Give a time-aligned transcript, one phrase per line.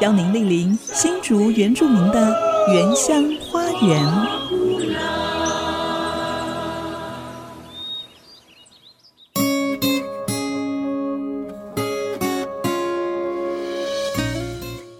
[0.00, 2.36] 邀您莅临新竹原住民的
[2.72, 4.44] 原乡花园。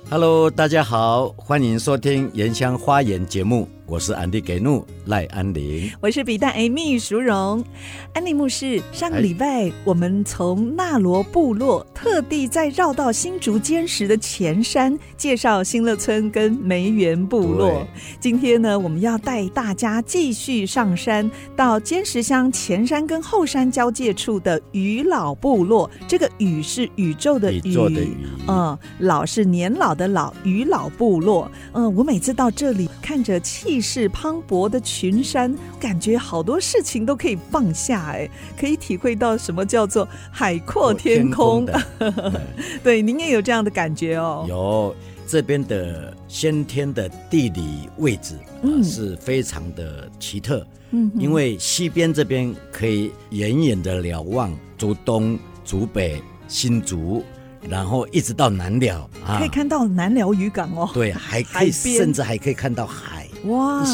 [0.09, 3.69] Hello，大家好，欢迎收听《原乡花园》节目。
[3.87, 7.63] 我是安迪给怒赖安林，我是比大 Amy 淑荣。
[8.15, 17.87] 安利牧师，上个礼拜我们从纳罗部落特地再绕到新竹坚实的前山，介绍新乐村跟梅园部落。
[18.19, 25.91] 今天呢，我们要带大家继续上山，到坚石乡前山跟后山交界处的雨老部落。
[26.09, 27.77] 这个“雨”是宇宙的“宇”，
[28.49, 31.49] 嗯，“老”是年老的“老”，余老部落。
[31.73, 33.85] 嗯，我每次到这里，看着气。
[33.85, 38.27] 势磅礴的群山，感觉好多事情都可以放下，哎，
[38.59, 41.67] 可以体会到什么叫做海阔天空。
[41.67, 41.73] 天
[42.11, 42.33] 空
[42.83, 44.47] 对，您也有这样的感觉哦。
[44.49, 50.67] 有这边的先天的地理位置，嗯，是非常的奇特。
[50.93, 57.23] 嗯，因为西边这边可以远远的瞭望竹东、竹北、新竹。
[57.69, 60.91] 然后一直到南寮，可以看到南寮渔港哦。
[60.93, 63.27] 对， 还可以，甚至还可以看到海。
[63.45, 63.85] 哇，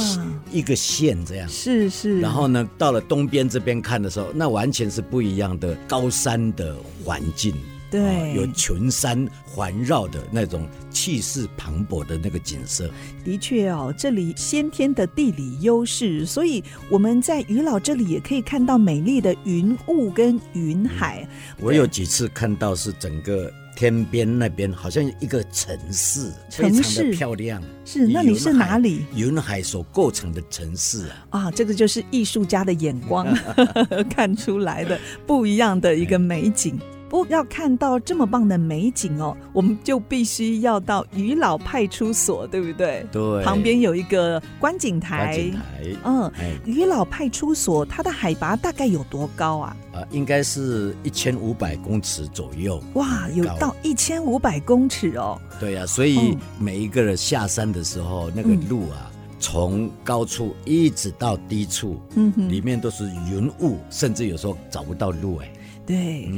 [0.52, 1.48] 一个线这样。
[1.48, 2.20] 是是。
[2.20, 7.54] 然后呢，到了东边这边看的时候，那完全是不一样的高山的环境。
[7.90, 12.88] 对、哦，有群山环绕的那种气势磅礴的那个景色。
[13.24, 21.26] 的确哦，这里先天的地理优势，所以我们在余老这里也可以看到美丽的云雾跟云海。
[21.58, 27.62] 嗯、我有几次看到是整个天边那边好像一个城市，城市非常的漂亮。
[27.82, 29.06] 是，那你是哪里？
[29.14, 31.44] 云海所构成的城市啊！
[31.44, 33.26] 啊，这个就是艺术家的眼光
[34.14, 36.78] 看出来的不一样的一个美景。
[37.10, 43.04] 不要看到这么棒的美景哦，我们就必须要到余老派出所，对不对？
[43.10, 45.24] 对，旁边有一个观景台。
[45.26, 45.60] 观景台，
[46.04, 46.32] 嗯，
[46.64, 49.76] 余老派出所它的海拔大概有多高啊？
[49.92, 52.80] 呃，应该是一千五百公尺左右。
[52.94, 55.36] 哇，有到一千五百公尺哦。
[55.58, 59.10] 对呀，所以每一个人下山的时候，那个路啊，
[59.40, 65.50] 从高处一直到低处，嗯，里面都是云雾，甚至有时候找不到路哎。
[65.90, 66.30] 对，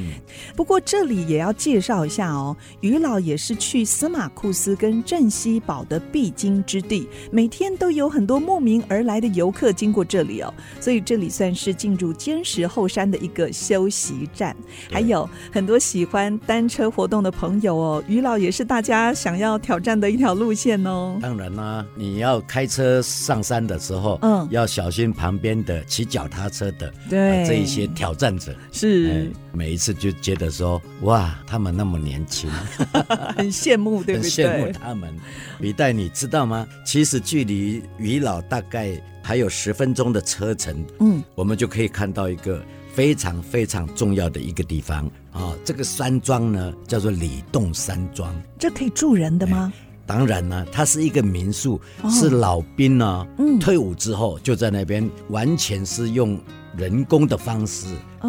[0.57, 2.57] 不过这里也要介绍一下哦。
[2.81, 14.57] 于老也是去司马库斯跟镇西堡的必经之地，每天都有很多慕名而来的游客经过这里哦，所以这里算是进入坚实后山的一个休息站。
[14.91, 21.19] 还有很多喜欢单车活动的朋友哦，于老也是大家想要挑战的一条路线哦。
[21.21, 29.11] 当然啦，你要开车上山的时候，嗯，要小心旁边的骑脚踏车的，对、呃、这一些挑战者是。
[29.11, 32.51] 哎每一次就觉得说，哇，他们那么年轻，
[33.37, 34.31] 很羡慕， 对不对？
[34.31, 35.15] 很羡慕他们。
[35.59, 36.67] 李代，你知道吗？
[36.87, 42.65] 其实距离余老大概还有十分钟的车程，嗯，我们就可以看到一个
[42.95, 45.59] 非常非常重要的一个地方啊、哦。
[45.65, 48.35] 这个山庄呢，叫做李洞山庄。
[48.59, 49.73] 这可以住人的吗？
[50.07, 56.41] 当然呢，它是一个民宿，哦、是老兵呢、啊，嗯，退伍之后就在那边，完全是用。
[56.77, 57.87] 人工的方式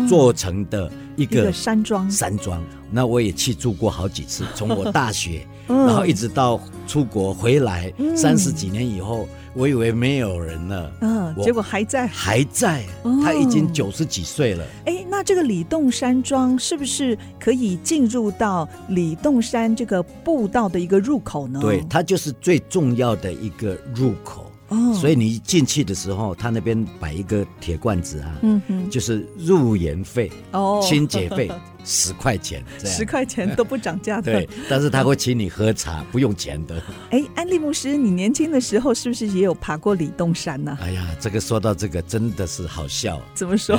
[0.08, 2.62] 做成的一个山庄，山庄。
[2.92, 12.86] 那我也去住过好几次，从 我大学，然后一直到出国回来，三十几年以后，我以为没有人了，嗯，结果还在，还在，
[13.24, 14.64] 他已经九十几岁了。
[14.86, 21.60] 哎，那这个李洞山庄是不是可以进入到李洞山这个步道的一个入口呢？
[21.60, 24.52] 对，它就是最重要的一个入口。
[24.94, 31.52] 所以你一进去的时候，他那边摆一个铁罐子啊，嗯哼，就是入园费哦，清洁费
[31.86, 34.32] 十块钱，十块钱都不涨价的。
[34.32, 36.82] 对，但是他会请你喝茶，不用钱的。
[37.12, 40.78] 哎，安利牧师，你年轻的时候是不是也有爬过李洞山呢？
[40.82, 43.22] 哎呀，这个说到这个真的是好笑。
[43.34, 43.78] 怎么说？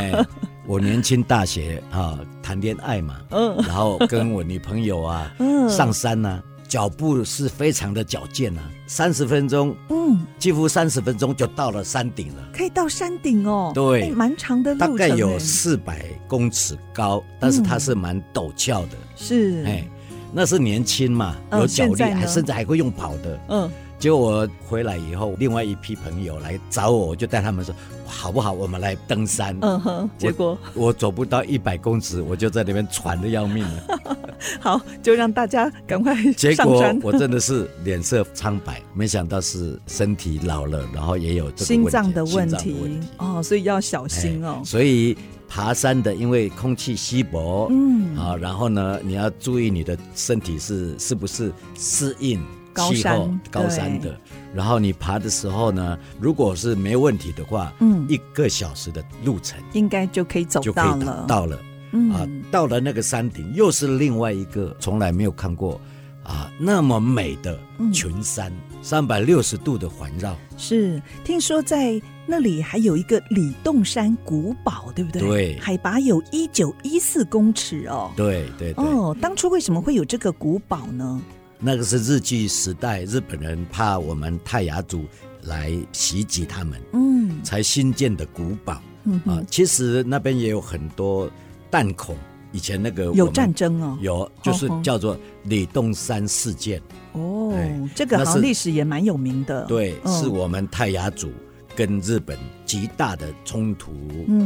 [0.67, 6.43] 我年轻大学啊，谈恋爱嘛，嗯，然后跟我女朋友啊， 嗯，上山呢。
[6.75, 19.89] 脚步是非常的矫健啊，三十分钟，嗯，几乎三十分钟就到了山顶了，可以到山顶哦，对，蛮长的路，大概有四百公尺高，但是它是蛮陡峭的，是，哎，
[20.33, 23.41] 那是年轻嘛，有脚力，还甚至还会用跑的。
[23.51, 23.71] 嗯。
[23.97, 27.73] 结果我回来以后，另外一批朋友来找我，我就带他们说，
[28.05, 28.53] 好不好？
[28.53, 29.57] 我们来登山。
[29.61, 30.11] 嗯哼。
[30.19, 34.17] 结果我，我走不到一百公尺，我就在那边喘的要命了。
[34.61, 36.95] 好，就让大家赶快上山。
[36.95, 43.01] 结果我真的是脸色苍白，没想到是身体老了，然后也有这个心脏的问题。
[43.19, 44.61] 哦，所以要小心哦。
[44.65, 45.17] 所以
[45.49, 48.17] 爬山的，因为空气稀薄，嗯。
[48.17, 52.41] 啊，然后呢，你要注意你的身体是是不是适应。
[52.77, 54.19] 气候高山的，
[54.53, 61.57] 然后你爬的时候呢，如果是没问题的话，嗯，一个小时的路程应该就可以走到了，到了，
[61.95, 65.81] 嗯、啊，到了那个山顶，又是另外一个从来没有看过
[66.25, 67.59] 啊那么美的
[67.93, 68.53] 群山，
[68.83, 70.37] 三百六十度的环绕。
[70.57, 75.21] 是，听说在那里还有一个李洞山古堡，对不对？
[75.21, 78.11] 对，海拔有一九一四公尺哦。
[78.17, 78.85] 对对对。
[78.85, 81.23] 哦，当初为什么会有这个古堡呢？
[81.61, 85.05] 那个是日据时代，日本人怕我们泰雅族
[85.43, 88.83] 来袭击他们，嗯，才新建的古堡。
[89.05, 91.31] 嗯啊，其实那边也有很多
[91.75, 92.17] 弹孔，
[92.53, 96.81] 以前那个有战争哦，有就是叫做李洞山事件。
[97.15, 97.53] 哦，
[97.97, 99.65] 这个好像历史也蛮有名的。
[99.65, 101.33] 对，是我们泰雅族
[101.75, 103.91] 跟日本极大的冲突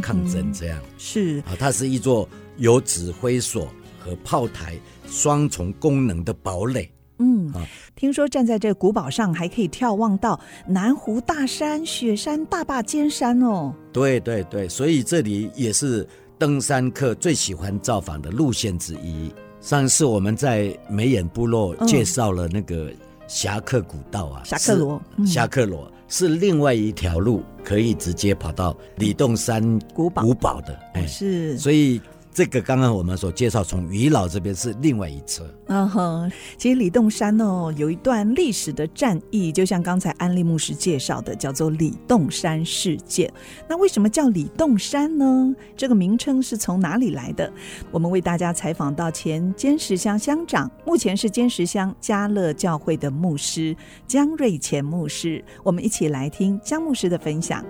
[0.00, 0.80] 抗争这样。
[0.96, 2.26] 是啊，它是一座
[2.56, 3.69] 有指挥所
[4.02, 6.90] 和炮台双重功能的堡垒。
[7.19, 7.52] 嗯，
[7.94, 13.75] 听说站在这古堡上还可以眺望到南湖大山、雪山、大坝尖山哦。
[13.92, 16.08] 对对对，所以这里也是
[16.38, 19.32] 登山客最喜欢造访的路线之一。
[19.61, 22.93] 上次我们在眉眼部落介绍了那个
[23.26, 29.62] 侠客古道啊，侠客罗，侠客罗是另外一条路，可以直接跑到里洞山
[29.93, 30.79] 古堡古堡的。
[30.94, 32.00] 哎，是，所以。
[32.38, 35.44] 这个刚刚我们所介绍，从余老这边是另外一侧。
[35.67, 43.29] 嗯哼，其实里洞山哦，有一段历史的战役，就像刚才安利牧师介绍的，叫做里洞山事件。
[43.69, 45.52] 那为什么叫里洞山呢？
[45.76, 47.52] 这个名称是从哪里来的？
[47.90, 53.76] 我们为大家采访到前尖石乡乡长，目前是尖石乡嘉乐教会的牧师
[54.06, 57.64] 江瑞前牧师，我们一起来听江牧师的分享。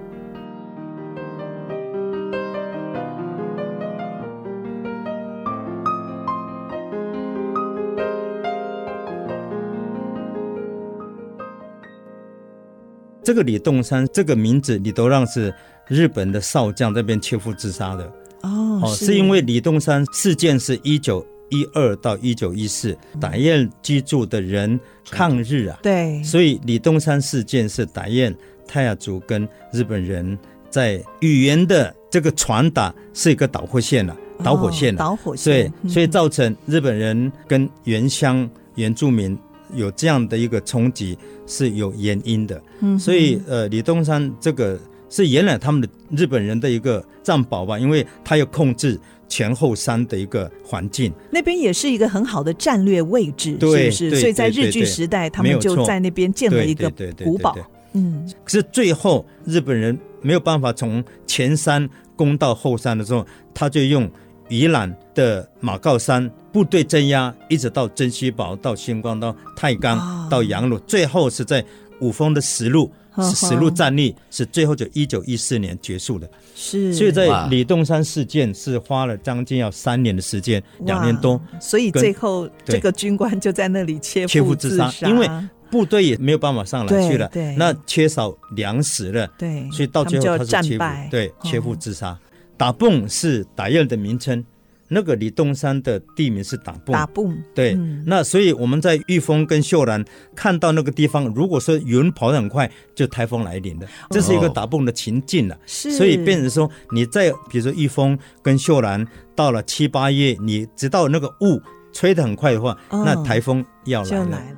[13.29, 15.53] 这个李洞山这个名字，李德让是
[15.87, 18.11] 日本的少将这边切腹自杀的。
[18.41, 24.81] 哦，是，是因为李洞山事件是一九一二到一九一四，打雁居住的人
[25.11, 28.35] 抗日啊，对，所以李洞山事件是打雁
[28.67, 30.39] 泰雅族跟日本人
[30.71, 39.39] 在语言的这个传达是一个导火线了、啊，导火线了、啊，导火线，对，所以造成日本人跟原乡原住民。
[39.75, 41.17] 有这样的一个冲击
[41.47, 44.79] 是有原因的，嗯，所以呃，李东山这个
[45.09, 48.99] 是原来他们的日本人的一个战宝吧，因为他要控制
[49.29, 54.21] 前后山的一个环境，那边也是一个很好的战略位置，对，是不是？
[54.21, 56.91] 所以在日据时代，他们就在那边建了一个
[57.23, 57.57] 古堡，
[57.93, 58.29] 嗯。
[58.45, 64.11] 可是最后日本人没有办法从前山攻到后山的时候，他就用。
[64.49, 71.65] 宜兰的马告山部队镇压，一直到珍稀堡、到星光、到太冈、到阳鲁，最后是在
[72.01, 72.91] 五峰的实录，
[73.35, 76.29] 实路战役是最后就一九一四年结束的。
[76.55, 81.41] 是，所以在李洞山事件是花了将近要三年的时间，两年多。
[81.61, 85.29] 所以最后这个军官就在那里切切腹自杀，因为
[85.71, 92.19] 部队也没有办法上来去了，那缺少粮食了，对，所以到最后他是切腹，对，切腹自杀。
[92.59, 94.45] 打蹦是打药的名称，
[94.89, 96.93] 那个李东山的地名是打蹦。
[96.93, 98.03] 打蹦，对、嗯。
[98.05, 105.57] 那所以我们在玉峰跟秀兰看到那个地方，如果说云跑得很快，就台风来临了，这是一个打蹦的情境了。
[105.67, 111.63] 是、哦，所以变成说你在比如说玉峰跟秀兰到了七八月，你直到那个雾
[111.93, 114.25] 吹得很快的话，哦、那台风要来了。
[114.27, 114.57] 来了。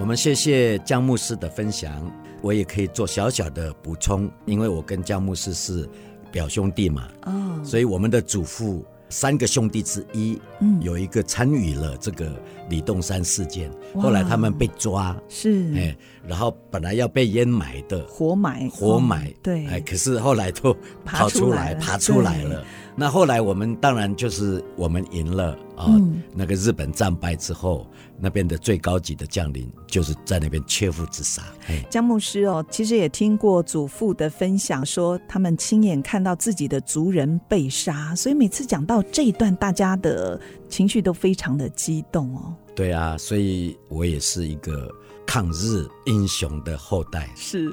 [0.00, 1.92] 我们谢谢江牧师的分享。
[2.40, 5.88] 我也可以做小小的补充，因为我跟江牧师是
[6.30, 12.30] 表兄弟嘛，哦，所以我们的祖父三个兄弟之一，嗯，有一个参与了这个
[12.68, 22.62] 李洞山事件，后来他们被抓，是，哎，然后本来要被淹埋的，活埋，活埋，对，哎，可是后来都跑出来，爬出来了，
[23.00, 27.86] 那后来我们当然就是我们赢了啊，嗯、那个日本战败之后，
[28.18, 31.40] 那边的最高级的将领就是在那边切腹自杀。
[31.88, 42.52] 江牧师哦，其实也听过祖父的分享，说他们亲眼看到自己的族人被杀，所以每次讲到这一段，大家的情绪都非常的激动哦。
[42.74, 44.92] 对啊，所以我也是一个。
[45.30, 47.72] 抗日英雄的后代是，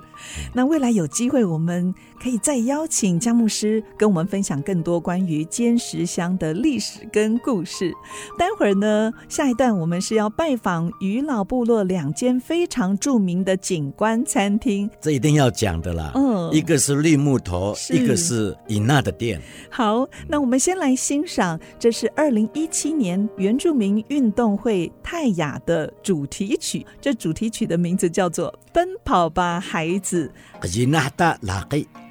[0.54, 7.94] 那未来有机会，我们可以再邀请江牧师跟我们分享更多关于坚石乡的历史跟故事。
[8.38, 16.12] 待会儿呢，下一段我们是要拜访渔老部落两间非常著名的景观餐厅，这一定要讲的啦。
[16.16, 19.42] 嗯，一个是绿木头，一个是尹娜的店。
[19.72, 27.46] 好，那我们先来欣赏，这是二零一七年原住民运动会泰雅的主题曲，这主题。
[27.46, 30.32] 曲的名字叫做《奔跑吧，孩子》。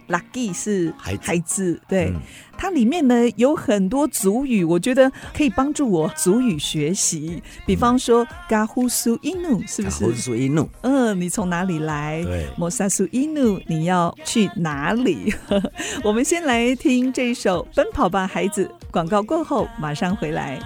[0.07, 2.21] Lucky 是孩孩子，对，嗯、
[2.59, 7.43] 它里面呢有很多族语，我觉得可以帮助我族语学习。
[7.65, 10.01] 比方说，嘎呼苏伊努是不是？
[10.01, 12.23] 嘎呼苏伊努，嗯，你从哪里来？
[12.23, 15.35] 对，摩萨苏伊努，你要去哪里？
[16.05, 18.67] 我们先来听这一首《奔跑吧，孩子》。
[18.91, 20.61] 广告过后马上回来。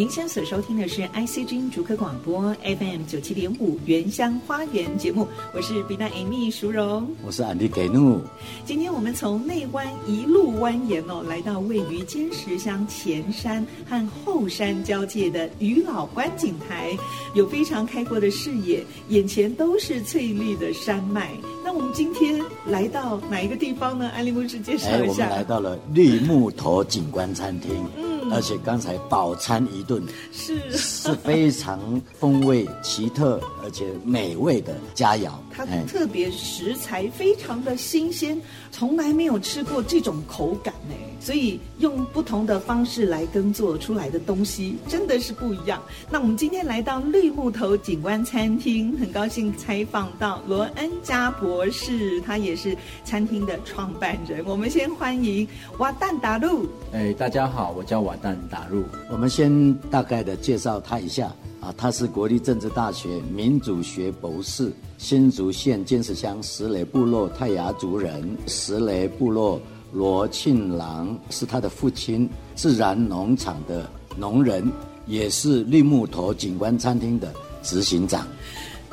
[0.00, 8.18] 您现在所收听的是 ICG 竹科广播 FM 九七点五原乡花园节目，我是比娜 Amy 淑荣，我是安迪给怒。
[8.64, 16.96] 今天我们从内湾一路蜿蜒哦，来到位于尖石乡前山和后山交界的渔老观景台，
[17.34, 21.30] 有非常开阔的视野，眼前都是翠绿的山脉。
[21.62, 24.08] 那我们今天来到哪一个地方呢？
[24.14, 24.94] 安利牧师介绍一下。
[24.94, 27.70] 哎，我们来到了绿木头景观餐厅。
[27.96, 28.10] 嗯。
[28.32, 30.00] 而且刚才饱餐一顿，
[30.30, 35.32] 是是非常风味奇特而且美味的佳肴。
[35.50, 38.40] 它特别食材非常的新鲜，
[38.70, 40.94] 从来没有吃过这种口感呢。
[41.22, 45.78] 所以用不同的方式来耕作出来的东西真的是不一样。
[46.10, 52.74] 那我们今天来到绿木头景观餐厅，很高兴采访到罗恩加博士，他也是
[53.04, 54.42] 餐厅的创办人。
[54.46, 55.46] 我们先欢迎
[55.76, 56.66] 瓦旦达路。
[56.92, 58.84] 哎，大家好，我叫瓦旦达路。
[59.10, 69.60] 我们先大概的介绍他一下啊，他是国立政治大学民主学博士，新竹县尖石乡石雷部落泰雅族人，石雷部落。
[69.92, 74.70] 罗庆郎是他的父亲，自然农场的农人，
[75.04, 78.24] 也是绿木头景观餐厅的执行长。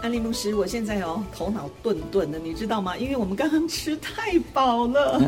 [0.02, 2.98] 安利牧师，我现在哦头脑钝钝的，你知道吗？
[2.98, 5.20] 因为我们刚刚吃太饱了，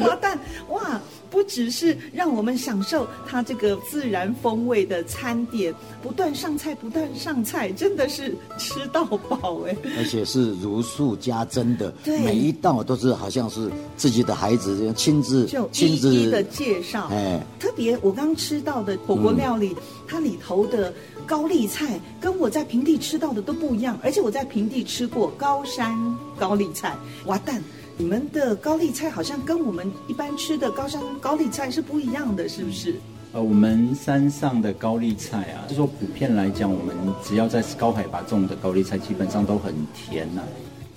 [0.00, 0.36] 哇 蛋
[0.68, 1.00] 哇！
[1.32, 9.74] 不只是让我们享受它这个自然风味的餐点，不断上菜，不断上菜，真的是吃到饱哎！
[9.96, 17.08] 而且是如数家珍的，每一道都是好像是自己的孩子亲自就一一的介绍。
[17.10, 20.92] 哎，特别我刚吃到的火锅料理，嗯、它里头的
[21.26, 25.96] 高丽菜跟我在平地吃到的都不一样，而且我在平地吃过高山
[26.38, 27.62] 高丽菜，哇蛋！
[27.98, 32.96] 你们的高丽菜好像跟我们一般吃的高山高丽菜是不一样的，是不是？
[33.32, 40.42] 呃，我们山上的高丽菜啊，就说普遍来讲，我们只要在高海拔种的高丽菜，基本上都很甜呐、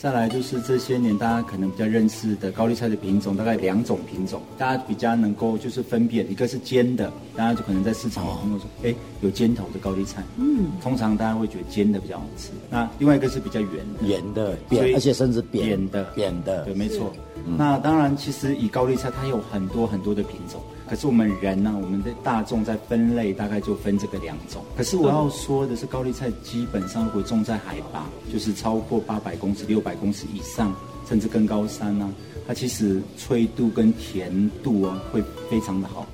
[0.05, 12.51] 再来就是这些年大家可能比较认识的高丽菜的品种，大概两种品种，大家比较能够就是分辨，一个是尖的，大家就可能在市场里面说，哎、哦，有尖头的高丽菜，嗯，通常大家会觉得尖的比较好吃。
[12.69, 17.11] 那另外一个是比较圆的，圆的，扁，而且甚至扁，扁的，扁的，对，没错。
[17.47, 20.61] 嗯、那当然，其实以高丽菜，它有很多很多的品种。
[20.87, 24.63] 可是我们人呢、啊，我们的大众在分类大概就分这个两种。
[24.77, 30.73] 可是我要说的是，高丽菜基本上如果种在海拔，就是超过八百公尺、六百公尺以上，
[31.09, 32.13] 甚至更高山呢、啊，
[32.47, 36.05] 它其实脆度跟甜度哦会非常的好。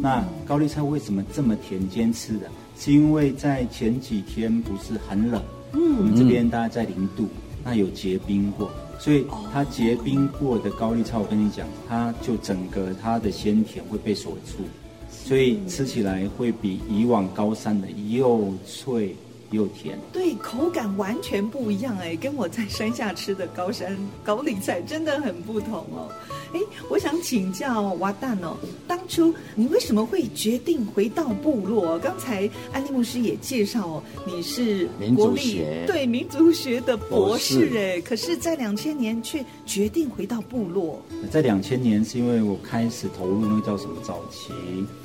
[0.00, 1.88] 那高丽菜为什么这么甜？
[1.88, 7.28] 坚吃的是因为在前几天不是很冷，嗯，我们这边大概在零度，
[7.64, 8.70] 那有结冰过。
[9.02, 14.62] 所以它结冰过的高丽菜，我跟你讲，它就整个它的鲜甜会被锁住，
[15.10, 19.16] 所以吃起来会比以往高山的又脆
[19.50, 19.98] 又甜。
[20.12, 26.08] 对，口感完全不一样哎，跟我在山下吃的高山高丽菜真的很不同哦。
[26.52, 28.56] 哎，我想请教瓦旦哦，
[28.86, 31.98] 当初你为什么会决定回到部落？
[31.98, 41.00] 刚才安利牧师也介绍哦，你是民族学对民族学的博士哎，可是，在两千年却决定回到部落。
[41.30, 44.52] 在两千年是因为我开始投入那个叫什么早期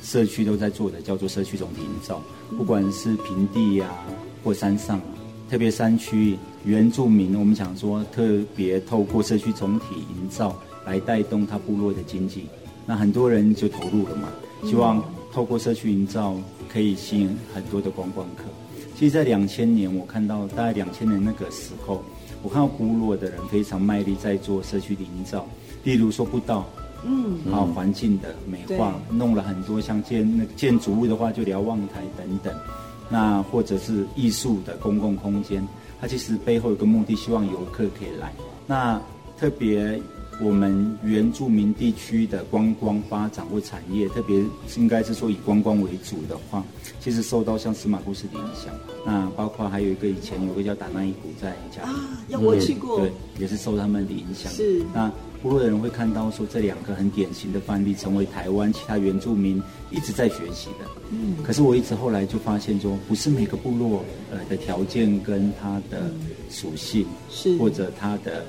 [0.04, 2.22] 社区都在做的叫做社区总体营造，
[2.58, 4.06] 不管是平地呀、啊、
[4.44, 5.00] 或山上，
[5.50, 10.56] 特别山区原住民，我们想说特别透过社区总体营造
[10.88, 12.46] 来带动他部落的经济，
[12.86, 14.30] 那很多人就投入了嘛，
[14.64, 15.04] 希望
[15.34, 16.34] 透过社区营造
[16.72, 18.46] 可以吸引很多的观光客。
[18.96, 22.02] 其实，在两千年，我看到大概两千年那个时候，
[22.42, 25.46] 我看到部落的人非常卖力在做社区的营造，
[25.84, 26.66] 例如说步道。
[27.06, 32.52] 嗯，好，环境的美化，弄了很多像建那个建筑物的话，就瞭望台等等，
[33.08, 35.66] 那或者是艺术的公共空间，
[36.02, 38.34] 它其实背后有个目的，希望游客可以来。
[38.66, 39.00] 那
[39.40, 40.02] 特别
[40.40, 44.44] 我们原住民地区的观光发展或产业，特别
[44.76, 46.64] 应该是说以观光为主的话，
[47.00, 48.74] 其实受到像司马故事的影响。
[49.06, 51.96] 那包括还有一个以前有个叫达那伊古在家啊，
[52.28, 54.52] 要我去过，对，也是受他们的影响。
[54.52, 55.12] 是那。
[55.40, 60.90] 部落的人会看到说，这两个很典型的范例，成为台湾其他原住民一直在学习的。
[61.12, 66.12] 嗯，可是我一直后来就发现说，不是每个部落呃的条件跟它的
[66.50, 68.44] 属性，是或者它的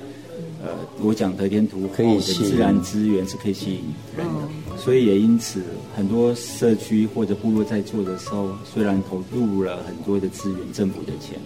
[0.62, 3.82] 呃，我讲得天独厚的自然资源是可以吸引
[4.16, 4.76] 人的。
[4.76, 5.62] 所以也因此，
[5.96, 11.38] 很多社区或者部落在做的时候，虽然投入了很多的资源、政府的钱，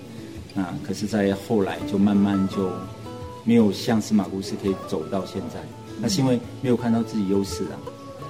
[0.55, 2.71] 那可是，在后来就慢慢就。
[3.45, 5.59] 没有像司马故事可以走到现在，
[6.01, 7.75] 那是因为没有看到自己优势啊。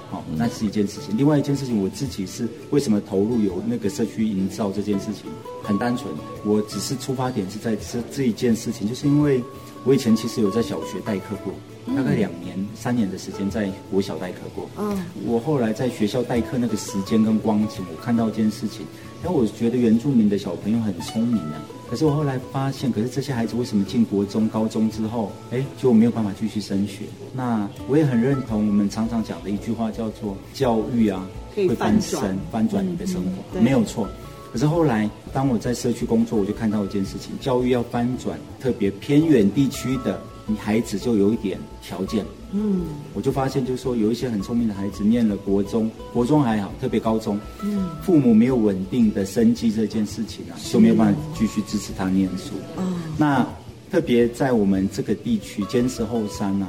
[0.09, 1.15] 好，那是一件事情。
[1.15, 5.25] 另外一件事情，我自己是为什么投入有那个社区营造这件事情，
[5.61, 6.11] 很单纯，
[6.43, 9.39] 我只是出发点是在这这一件事情，就是因为
[9.85, 11.53] 我以前其实有在小学代课过。
[11.85, 14.69] 大概两年、三年的时间在国小代课过。
[14.77, 18.85] 嗯，我后来在学校代课那个时间跟光景，我看到一件事情，
[19.21, 21.61] 因为我觉得原住民的小朋友很聪明啊。
[21.89, 27.03] 可是我后来发现，可是这些孩子为什么进国中、高中之后，哎，就没有办法继续升学？
[27.33, 34.07] 那我也很认同我们常常讲的一句话，叫做教育啊，会翻身、翻转你的生活，没有错。
[34.53, 40.21] 可是后来，当我在社区工作，我就看到一件事情：教育要翻转，特别偏远地区的。
[40.45, 42.81] 你孩子就有一点条件，嗯，
[43.13, 52.55] 我就发现，就是说有一些很聪明的孩子，念了国中，国中还好，特别高中，嗯，父母没有稳定的生计这件事情啊，就没有办法继续支持他念书。
[52.77, 53.47] 嗯，那
[53.89, 56.67] 特别在我们这个地区，坚持后山啊，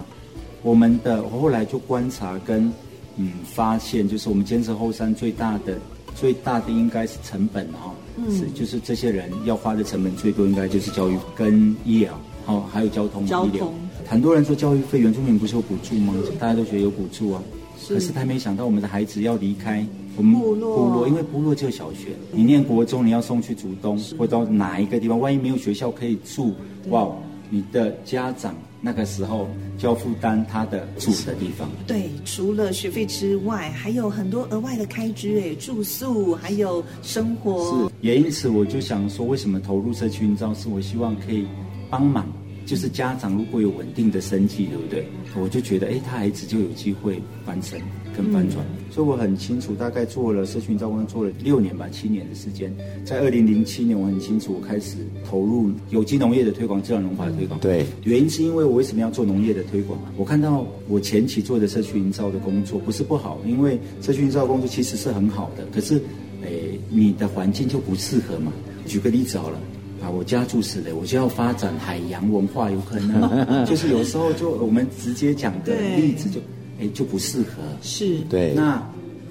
[0.62, 2.72] 我们的我后来就观察跟
[3.16, 5.76] 嗯发现，就是我们坚持后山最大的
[6.14, 12.18] 最大的应该是成本哈，嗯，是就是这些人要花的成本最多，应该就是教育跟医疗。
[12.46, 13.72] 好、哦，还有交通、交通医疗。
[14.06, 16.14] 很多人说教育费原住民不是有补助吗？
[16.38, 17.42] 大家都觉得有补助啊。
[17.80, 17.94] 是。
[17.94, 26.52] 可是他没想到，我们的孩子要离开我们部落，部落因为部落只有小学，你念国中，你要送去竹东或到哪一个地方，万一没有学校可以住，
[26.90, 27.10] 哇，
[27.48, 31.66] 你的家长那个时候就要负担他的住的地方。
[31.86, 37.88] 对，除了学费之外，还有很多额外的开支，哎，住宿还有生活。
[37.88, 37.94] 是。
[38.02, 40.52] 也因此，我就想说，为什么投入社区营造？
[40.52, 41.46] 是我希望可以。
[41.90, 42.26] 帮忙，
[42.66, 45.06] 就是家长如果有稳定的生计，对不对？
[45.36, 47.80] 我就觉得，哎，他孩子就有机会翻身
[48.16, 48.64] 跟翻转。
[48.64, 52.74] 嗯、所以我很清楚，大概做了社区营造工作做了六年吧，七年的时间。
[53.04, 54.96] 在二零零七年，我很清楚，我开始
[55.28, 57.58] 投入有机农业的推广、自然农法的推广。
[57.60, 59.98] 对，原因是因为我为什么要做农业的推广？
[60.16, 66.00] 我看到我前期做的社区营造的工作不是不好，因为社区营造工作其实是很好的，可是，
[66.42, 66.48] 哎，
[66.88, 68.52] 你的环境就不适合嘛。
[68.86, 69.58] 举个例子好了。
[70.02, 76.38] 啊，我家住石垒，我就要发展海洋文化，有可能 就是有时候就我们直接讲的例子就，
[76.80, 77.62] 哎就不适合。
[77.82, 78.52] 是，对。
[78.54, 78.82] 那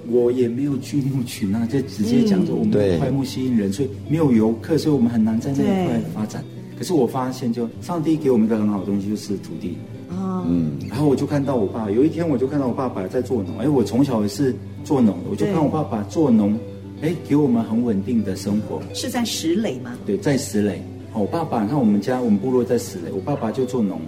[0.09, 6.43] 我也没有巨木群，那就直接讲说我们的快木吸引人，所以没有游客，所以我们很难在那一块发展。
[6.77, 9.77] 可是我发现，就上帝给我们一个很好的东西，就是土地。
[10.09, 10.73] 啊，嗯。
[10.89, 14.53] 然后我就看到我爸，有一天我就看到我爸爸在做农，哎，我从小也是
[14.83, 16.57] 做农的，我就看我爸爸做农。
[17.01, 19.93] 哎，给我们很稳定的生活，是在石垒吗？
[20.05, 20.81] 对，在石垒。
[21.13, 23.99] 我爸爸，你看我们家，我们部落在石垒，我爸爸就做农。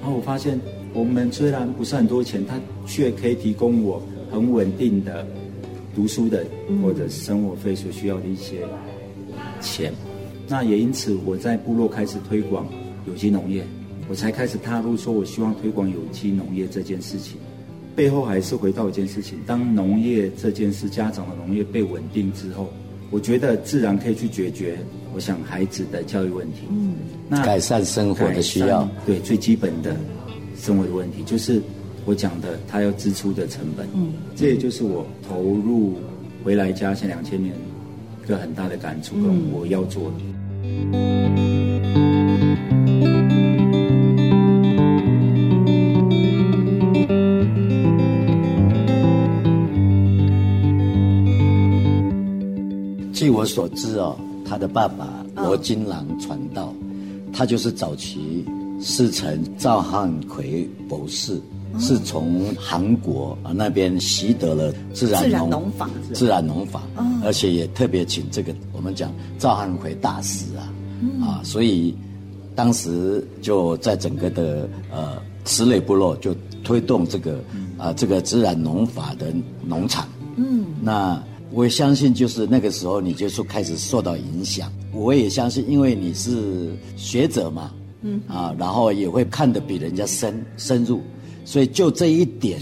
[0.00, 0.60] 然后我发现，
[0.94, 5.26] 我们虽然不是很多钱，他却可以提供我很稳定的
[5.94, 6.46] 读书的
[6.80, 8.60] 或者生活费所需要的一些
[9.60, 9.92] 钱。
[9.92, 12.66] 嗯、那也因此，我在部落开始推广
[13.08, 13.64] 有机农业，
[14.08, 17.38] 我才开始踏入说，我希望推广有机农业这件事情。
[17.96, 22.68] 背后还是回到一件事情：当农业这件事，家长的农业被稳定之后，
[23.10, 24.78] 我觉得自然可以去解决，
[25.12, 26.62] 我想孩子的教育问题。
[26.70, 26.94] 嗯，
[27.28, 29.96] 那改善生活的需要，对最基本的
[30.56, 31.60] 生活的问题，就是
[32.04, 33.86] 我讲的他要支出的成本。
[33.94, 35.94] 嗯，这也就是我投入
[36.42, 37.54] 回来家乡两千年
[38.22, 40.16] 一个很大的感触，跟我要做的。
[53.12, 56.74] 据我所知哦，他的爸爸罗金郎传道，
[57.32, 58.44] 他就是早期
[58.84, 61.40] 师承赵汉奎博士，
[61.80, 66.82] 是从韩国啊那边习得了自然农法，自然农法，
[67.24, 70.68] 而且也特别请这个我们讲赵汉奎大师啊，
[71.24, 71.96] 啊，所以
[72.54, 75.16] 当时就在整个的呃
[75.46, 77.42] 石磊部落就推动这个
[77.78, 79.32] 啊这个自然农法的
[79.64, 81.20] 农场，嗯，那。
[81.50, 84.68] 我相信，就是那个时候，你就说开始受到影响。
[84.92, 87.70] 我也相信，因为你是学者嘛，
[88.04, 91.00] 嗯啊，然后也会看得比人家深深入，
[91.44, 92.60] 所以就这一点，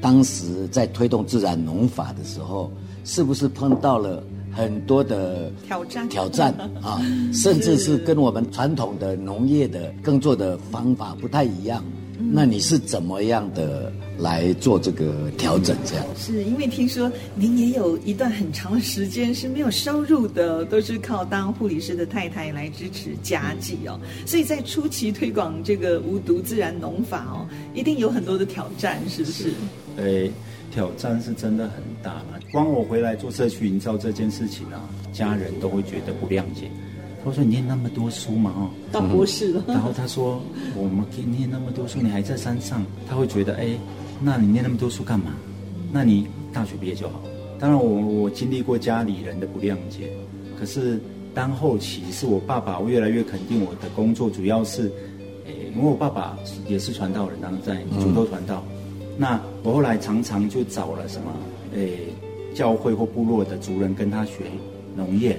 [0.00, 2.70] 当时在推动自然农法的时候，
[3.04, 6.08] 是不是碰到了很多的挑战？
[6.08, 6.52] 挑战
[6.82, 7.00] 啊，
[7.32, 11.82] 甚至是跟我们传统的农业的耕作的方法不太一样。
[12.30, 15.76] 那你是怎么样的来做这个调整？
[15.84, 23.98] 这样是因为听说您也有一段很长的时间是没有收入的，都是靠当护理师的太太来支持家计哦。
[24.26, 29.52] 所以在初期推广这个无毒自然农法哦，一定有很多的挑战，是不是？
[29.96, 30.30] 诶，
[30.70, 32.38] 挑战是真的很大嘛。
[32.50, 36.70] 光我回来做社区营造这件事情啊，家人都会觉得不谅解。
[37.24, 40.40] 他说：“你念那么多书嘛，哦，到博士了。”然后他说
[40.76, 43.68] ：“我们给你念那么多书，你还在山上。”他会觉得：“哎，
[44.20, 45.34] 那你念那么多书干嘛？
[45.92, 47.22] 那你大学毕业就好。”
[47.60, 50.10] 当然我，我我经历过家里人的不谅解，
[50.58, 51.00] 可是
[51.32, 54.90] 当后期是我爸爸越来越肯定我的工作，主要是，
[55.46, 58.64] 哎，因为我爸爸也是传道人，然后在主都传道。
[59.00, 61.32] 嗯、那我后来常常就找了什么，
[61.76, 61.88] 哎，
[62.52, 64.44] 教会或部落的族人跟他学
[64.96, 65.38] 农业。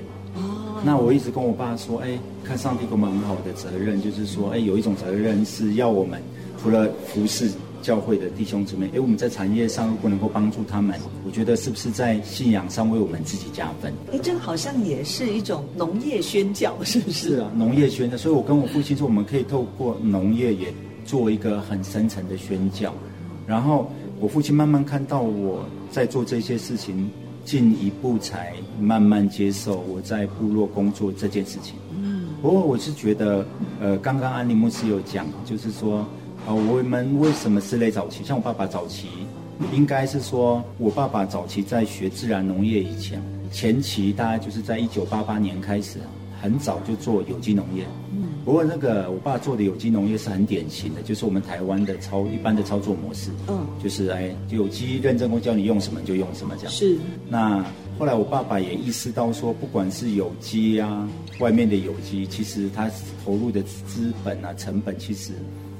[0.85, 6.21] 那我一直跟我爸说，哎，看上帝给我们很好的责任，就是说，哎，有一种责任是要我们
[6.61, 7.49] 除了服侍
[7.81, 13.93] 教会的弟兄姊妹，哎，我们在产业上如果能够帮助他们，我觉得是不是在信仰上为我们自己加分？
[14.11, 17.29] 哎，这好像也是一种农业宣教，是不是？
[17.29, 18.17] 是啊，农业宣教。
[18.17, 20.73] 所以我跟我父亲说，我们可以透过农业也
[21.05, 22.93] 做一个很深层的宣教。
[23.47, 27.09] 然后我父亲慢慢看到我在做这些事情。
[27.43, 31.75] 进一步才慢慢接受我在部落工作这件事情。
[31.95, 33.45] 嗯，不过我是觉得，
[33.81, 36.05] 呃，刚刚安妮牧师有讲，就是说，
[36.47, 38.23] 呃，我们为什么是类早期？
[38.23, 39.07] 像我爸爸早期，
[39.73, 45.99] 应该是说我爸爸早期在学自然农业以前，前期大概就是在一九八八年开始，
[46.41, 47.85] 很早就做有机农业。
[48.45, 56.71] 不过那个我爸做的有机农业是很典型的，就是我们台湾的操一般的操作模式，嗯，就是哎有机认证工，教你用什么就用什么这样。
[56.71, 56.97] 是。
[57.29, 57.63] 那
[57.97, 61.07] 后来我爸爸也意识到说，不管是有机啊，
[61.39, 62.91] 外面的有机，其实他
[63.23, 65.31] 投入的资本啊成本其实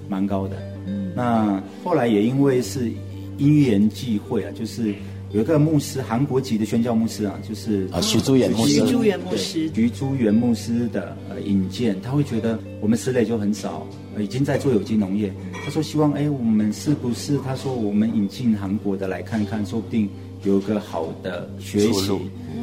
[0.08, 0.56] 蛮高的。
[0.86, 1.12] 嗯。
[1.16, 2.92] 那后来也因为是
[3.38, 4.94] 因缘际会啊，就是。
[5.34, 13.88] 有一个牧师，韩国籍的宣教牧师啊，就是啊徐珠元牧师，徐珠元牧师，徐珠元牧师的呃引荐，他会觉得我们石磊就很少，
[14.20, 15.34] 已经在做有机农业。
[15.66, 17.40] 他说希望哎，我们是不是？
[17.40, 20.08] 他说我们引进韩国的来看看，说不定
[20.44, 22.12] 有个好的学习，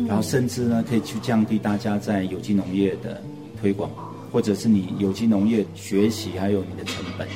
[0.06, 3.20] 然后甚至呢可以去降低大家在有机农业的
[3.61, 3.90] 推广，
[4.30, 7.26] 或者是你有机农业学习还有你的成本。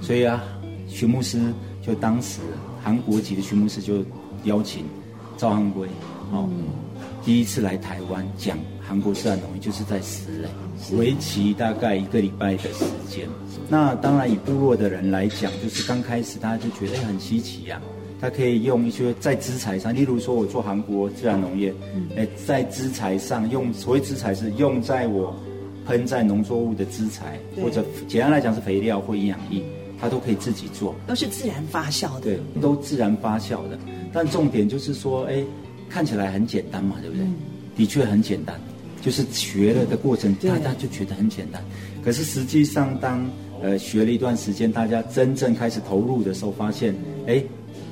[0.00, 0.40] 所以啊，
[0.86, 1.40] 徐牧师
[1.84, 2.38] 就当时
[2.80, 4.04] 韩国籍的徐牧师就。
[4.44, 4.84] 邀请
[5.36, 5.86] 赵汉圭，
[6.32, 6.64] 哦，嗯、
[7.24, 13.28] 第一次来台湾讲韩国自然农业，就是在石磊，为期大概一个礼拜的时间。
[13.68, 17.84] 那当然以部落的人来讲，就是刚开始大家就觉得很稀奇呀、啊，
[18.20, 21.70] 他可以用一些在资材上，例如说我做韩国自然农业，
[22.16, 25.34] 哎、嗯，在资材上用所谓资材是用在我
[25.86, 29.62] 喷在农作物的资材，或者简单来讲是肥料或营养液，
[30.00, 33.78] 他都可以自己做，都是自然发酵的，对，都自然发酵的。
[34.12, 35.44] 但重点就是说，哎，
[35.88, 37.24] 看起来很简单嘛，对不对？
[37.24, 37.34] 嗯、
[37.76, 38.58] 的确很简单，
[39.00, 41.62] 就是学了的过程，嗯、大家就觉得很简单。
[42.02, 43.28] 可是实际上，当
[43.60, 46.94] 呃学了一段时间，大家真正开始投入的时候，发现，
[47.26, 47.42] 哎，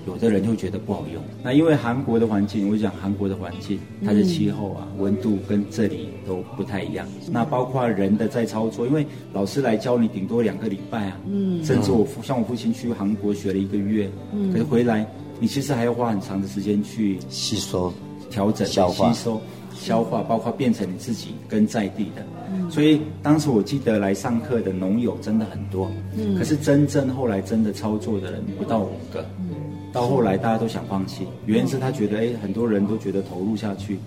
[0.07, 1.23] 有的人就会觉得不好用。
[1.43, 7.07] 那因为韩国的环境，我讲韩国的环境，它的气候啊、温度跟这里都不太一样。
[7.27, 15.07] 嗯、那包括人的在操作，因为老师来教你顶多两个礼拜啊，嗯，甚至我父像我父亲去韩国学了一个月，嗯，可是回来。
[15.39, 17.93] 你其实还要花很长的时间去吸收、
[18.31, 19.41] 调整、消化、吸收、
[19.75, 22.25] 消化，包括变成你自己跟在地的。
[22.71, 29.55] 所以当时我记得来上课的农友真的很多，嗯，可是真正后来真的操作的人不到五个，嗯，
[29.93, 33.99] 到后来大家都想放弃，原因是他觉得，哎，很多人都觉得投入下去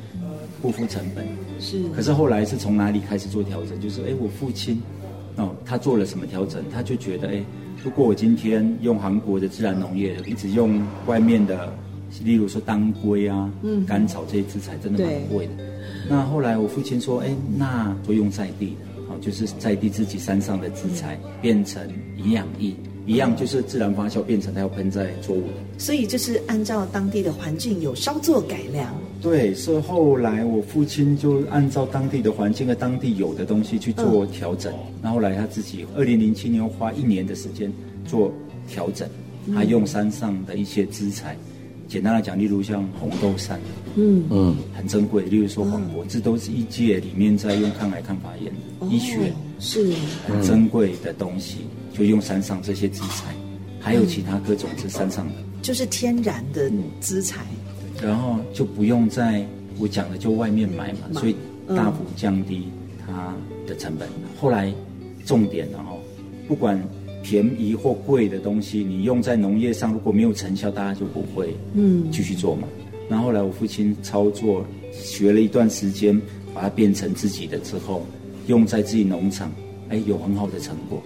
[0.62, 1.26] 不付成本，
[1.60, 3.80] 是，可是后来是从哪里开始做调整？
[3.80, 4.82] 就是，哎，我父亲，
[5.38, 6.63] 哦，他做了什么调整？
[6.74, 7.44] 他就觉得，哎，
[7.84, 11.74] 如果我今天用韩国的自然农业，一直用外面的，
[12.24, 15.54] 例如说当归啊、嗯、甘草这些资材，真的蛮贵的。
[16.10, 18.76] 那后来我父亲说：“哎，那就用在地
[19.08, 21.82] 的，就是在地自己山上的资材，变成
[22.18, 22.74] 营养液，
[23.10, 25.80] 一样就是自然发酵变成它要喷在作物的。
[25.80, 28.95] 所以就是按照当地的环境有稍作改良。
[29.19, 34.72] 对，所以后来我父亲就按照当地的环境和当地有的东西去做调整。
[35.02, 37.74] 那、嗯、后，后来他自己二零零七年花一年的时间
[38.06, 38.32] 做
[38.67, 39.10] 调整，
[39.56, 41.36] 他用山上的一些资材。”
[41.89, 43.60] 简单来讲，例如像红豆杉，
[43.95, 45.23] 嗯嗯，很珍贵。
[45.23, 48.45] 例如说黄柏，这都是一界里面在用抗癌抗发炎
[48.80, 49.91] 的医学，是
[50.28, 51.62] 很珍贵的东西。
[51.91, 53.34] 就用山上这些资材，
[53.80, 57.43] 还有其他各种是山上的，就是天然的资材。
[58.02, 59.43] 然后就不用在
[59.80, 61.36] 我讲的就外面买嘛，所以
[61.69, 62.67] 大幅降低
[63.04, 63.34] 它
[63.65, 64.08] 的成本。
[64.39, 64.71] 后来
[65.25, 65.99] 重点，然后
[66.47, 66.80] 不管。
[67.21, 72.67] 便宜或贵的东西，你用在农业上如果没有成效，大家就不会嗯继续做嘛。
[73.08, 76.19] 那后后来我父亲操作学了一段时间，
[76.53, 78.05] 把它变成自己的之后，
[78.47, 79.51] 用在自己农场，
[79.89, 81.01] 哎，有很好的成果。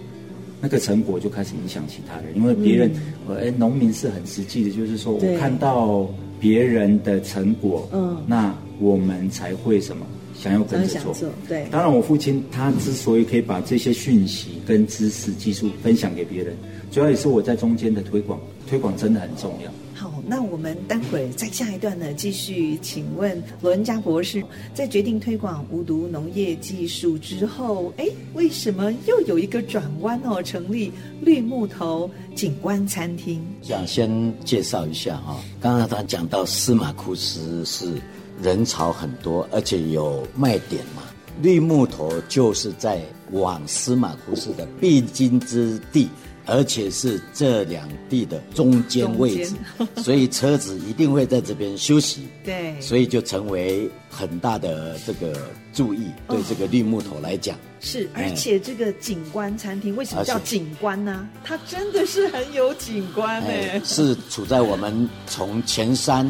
[0.60, 2.90] 那个成果就开始影响其他人，因为别人，
[3.28, 6.08] 哎，农民是很实际的，就是说我看到
[6.40, 10.06] 别人的成果，嗯，那我们才会什么？
[10.34, 11.66] 想要跟着做，对。
[11.70, 16.56] 当然，我父亲他之所以可以把这些讯息跟知识、技术分享给别人，
[16.90, 18.38] 主要也是我在中间的推广。
[18.66, 19.70] 推广真的很重要。
[19.94, 24.42] 好，那我们待会儿在下一段呢，继续请问罗恩嘉博士，
[24.72, 30.42] 在决定推广无毒农业技术之后，哎，为什么又有一个转弯哦？
[30.42, 33.38] 成立绿木头景观餐厅。
[33.60, 38.00] 想先介绍一下哈，刚刚他讲到司马库斯是。
[38.42, 41.02] 人潮很多，而且有卖点嘛。
[41.42, 46.08] 绿木头就是在往司马库斯的必经之地，
[46.46, 49.54] 而且是这两地的中间位置，
[50.00, 52.28] 所以车子一定会在这边休息。
[52.44, 55.36] 对，所以就成为很大的这个
[55.72, 56.06] 注意。
[56.28, 58.08] 对这个绿木头来讲，是。
[58.14, 61.28] 而且这个景观餐厅为什么叫景观呢？
[61.42, 63.82] 它真的是很有景观哎。
[63.84, 66.24] 是处在我们从前山。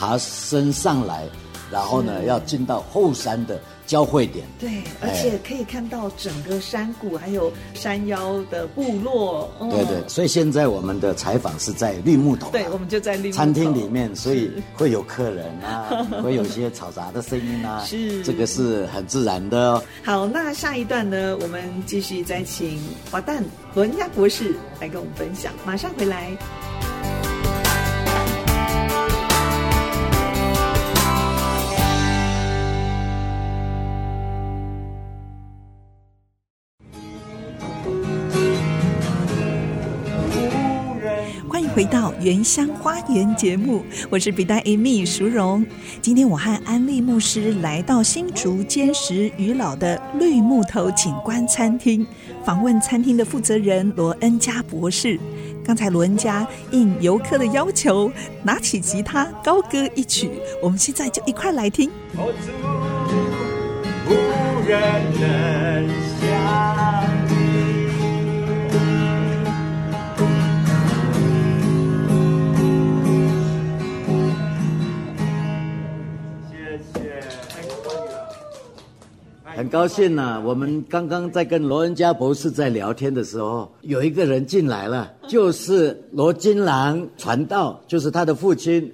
[0.00, 1.28] 爬升上来，
[1.70, 4.46] 然后呢，要进到后山的交汇点。
[4.58, 9.46] 对，而且可以看到整个山谷，还有山腰的部落。
[9.58, 12.50] 哦、对对，所以现在我们的采访是在绿木头。
[12.50, 15.84] 对，我们就在绿餐厅里面，所以会有客人啊，
[16.24, 17.84] 会有一些嘈杂的声音啊。
[17.84, 19.82] 是，这个是很自然的哦。
[20.02, 26.34] 好，那下一段呢，我们继续再请华诞罗恩嘉博士来跟我们分享，马上回来。
[41.80, 45.64] 回到原乡花园节目，我是比黛 Amy 淑荣。
[46.02, 52.06] 今天我和安利牧师来到新竹坚石渔老的绿木头景观餐厅，
[52.44, 55.18] 访问餐厅的负责人罗恩嘉博士。
[55.64, 58.12] 刚才罗恩嘉应游客的要求，
[58.42, 60.28] 拿起吉他高歌一曲，
[60.62, 61.90] 我们现在就一块来听。
[79.60, 88.90] 很高兴呢、我们刚刚在跟罗恩嘉博士在聊天的时候，有一个人进来了，就是罗金兰传道，就是他的父亲。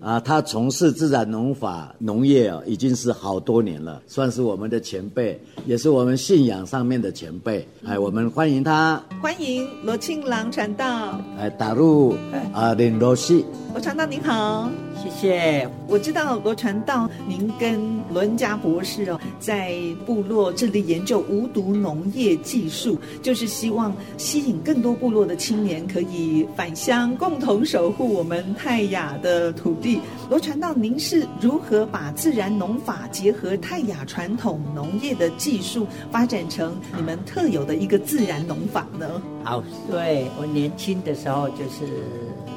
[0.00, 7.66] 啊，他从事自然农法农业啊，已经是好多年了，算是我们的前辈，也是我们信仰上面的前辈。
[7.84, 11.20] 哎，我们欢迎他，欢迎罗庆郎传道。
[11.38, 12.16] 哎，打入
[12.54, 14.70] 啊，林罗西，罗传道您好，
[15.02, 15.68] 谢谢。
[15.86, 17.78] 我知道罗传道，您跟
[18.10, 19.74] 罗恩嘉博士哦，在
[20.06, 29.89] 部落致力研究无毒农业技术，就是希望吸引更多部落的青年可以返乡，共同守护我们泰雅的土地。
[30.28, 39.22] 罗传道，您是如何把自然农法结合泰雅传统农业的技术，发展成你们特有的一个自然农法呢？
[39.42, 42.04] 好，对，我年轻的时候，就是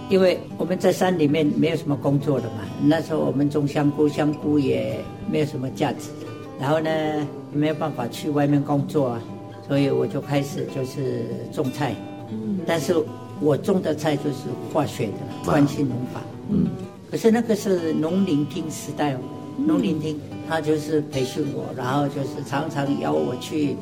[0.09, 4.99] 因为我们在山里面没有什么工作的嘛，那时候我们种香菇，香菇也
[5.31, 6.09] 没有什么价值。
[6.59, 6.89] 然后呢，
[7.51, 9.21] 没有办法去外面工作啊，
[9.67, 11.95] 所以我就开始就是种菜。
[12.29, 12.95] 嗯，但是
[13.41, 16.21] 我种的菜就是化学的，惯性农法。
[16.49, 16.67] 嗯，
[17.13, 19.19] 可是那个是农林厅时代哦，
[19.55, 23.77] 农林厅他就是培训我，然后就是常常邀我去，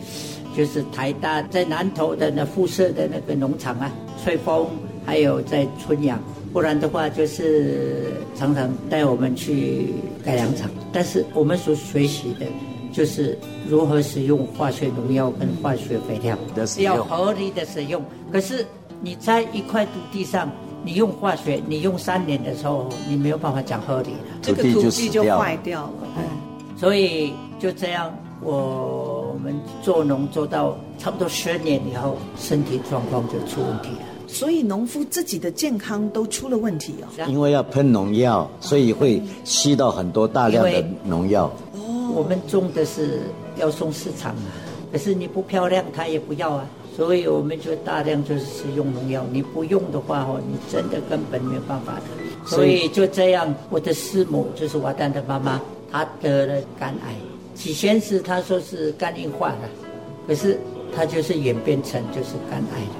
[0.54, 3.90] 就是台大在南投的那附设的那个农场啊，
[4.22, 4.68] 吹风，
[5.06, 6.22] 还有在春阳。
[6.52, 9.94] 不然的话，就是常常带我们去
[10.26, 12.46] 改良场，但是我们所学习的，
[12.92, 16.38] 就是如何使用化学农药跟化学肥料，
[16.80, 18.04] 要合理的使用。
[18.30, 18.66] 可是
[19.00, 20.52] 你在一块土地上，
[20.84, 25.94] 你用化学，你用三年的时候，你没有办法讲合理了，这个土地就坏掉了。
[26.18, 26.24] 嗯，
[26.78, 34.06] 所以就这样，我们做农做到差不多十年以后，身体状况就出问题了。
[34.28, 37.26] 所以农夫自己的健康都出了问题哦。
[37.28, 41.52] 因为要喷农药，所以会吸到很多大量的农药。
[41.74, 43.20] 哦，我们种的是
[43.58, 44.44] 要送市场啊，
[44.92, 46.66] 可是你不漂亮，他也不要啊。
[46.96, 49.26] 所以我们就大量就是使用农药。
[49.32, 52.02] 你不用的话哦，你真的根本没有办法的。
[52.46, 57.16] 所以就这样，我的师母就是瓦旦的妈妈，她得了肝癌。
[57.56, 59.70] 起先是她说是肝硬化了，
[60.28, 60.60] 可是
[60.96, 62.96] 她就是演变成就是肝癌了。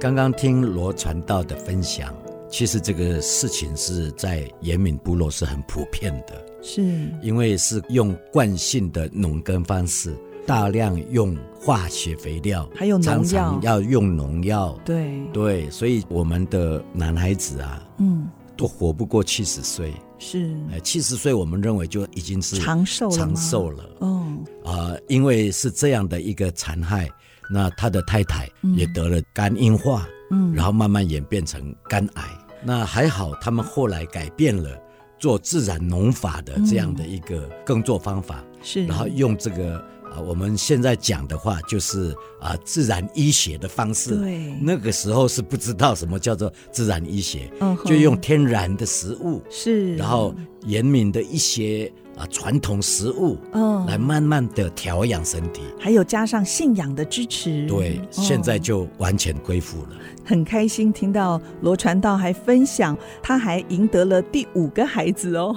[0.00, 2.14] 刚刚听罗传道的分享，
[2.56, 6.84] 其实这个事情是在延敏部落是很普遍的，是。
[7.20, 15.20] 因为是用惯性的农耕方式，大量用化学肥料，还有农药，常常要用农药，对。
[15.32, 24.24] 对，所以我们的男孩子啊，嗯，都活不过七十岁，是，哎，七十岁我们认为就已经是长寿长寿了，哦，
[24.64, 27.10] 啊、呃，因为是这样的一个残害。
[27.50, 32.22] 那他的太太也得了肝硬化，嗯，然后慢慢演变成肝癌。
[32.64, 34.70] 那还好，他们后来改变了
[35.18, 39.78] 做自然农法的这样的一个耕作方法，是，然后用这个
[40.10, 44.16] 啊，我们现在讲的话就是啊，自然医学的方式。
[44.16, 51.92] 对，那个时候是不知道什么叫做自然医学，嗯，就用天然的食物，是，然后严明的一些。
[52.16, 59.88] 啊，传统食物，嗯，来慢慢的调养身体，还有加上信仰的支持，对，现在就完全恢复了。
[60.24, 65.54] 很开心听到罗传道还分享，他还赢得了第五个孩子哦。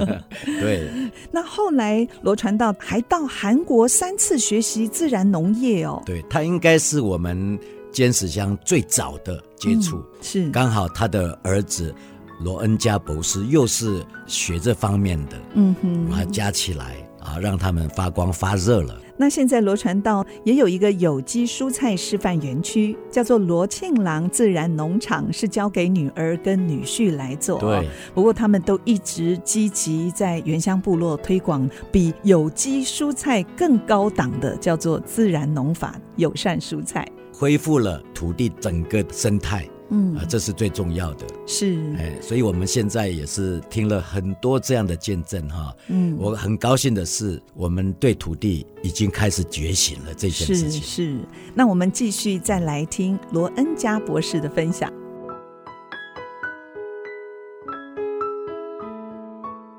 [0.60, 0.88] 对。
[1.32, 6.02] 那后来罗传道还到韩国三次学习自然农业哦。
[6.04, 7.58] 对，他应该是我们
[7.90, 11.94] 尖石乡最早的接触，嗯，是刚好他的儿子。
[12.42, 18.98] 罗恩加博士又是学这方面的，嗯哼，把它加起来啊，让他们发光发热了。
[19.16, 27.60] 那现在罗传道也有一个有机蔬菜示范园区，叫做罗庆郎自然农场，是交给女儿跟女婿来做。
[27.60, 39.68] 对，不过他们都一直积极在原乡部落推广比有机蔬菜更高档的，叫做自然农法友善蔬菜，恢复了土地整个生态。
[39.94, 45.76] 嗯啊，这是最重要的，是哎，所以我们现在也是听了很多这样的见证哈。
[45.88, 50.80] 嗯，我很高兴的是，我们对土地已经开始觉醒了这件事情。
[50.80, 51.18] 是是，
[51.54, 54.90] 那我们继续再来听罗恩加博士的分享。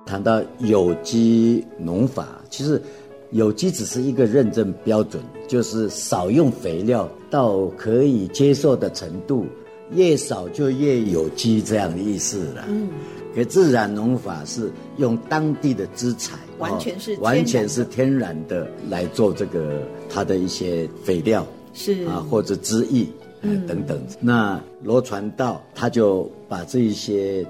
[0.05, 2.79] 谈到有机农法，其实
[3.31, 9.47] 有机只是一个认证标准，就是少用肥料到可以接受的程度。
[9.91, 12.65] 越少就越有机，这样的意思了。
[12.67, 12.89] 嗯，
[13.35, 23.07] 可自然农法是用当地的资材，完全是完全是天然的来做这个它的一些肥料，是啊或者汁液，
[23.41, 24.01] 嗯等等。
[24.19, 27.45] 那罗传道他就把这一些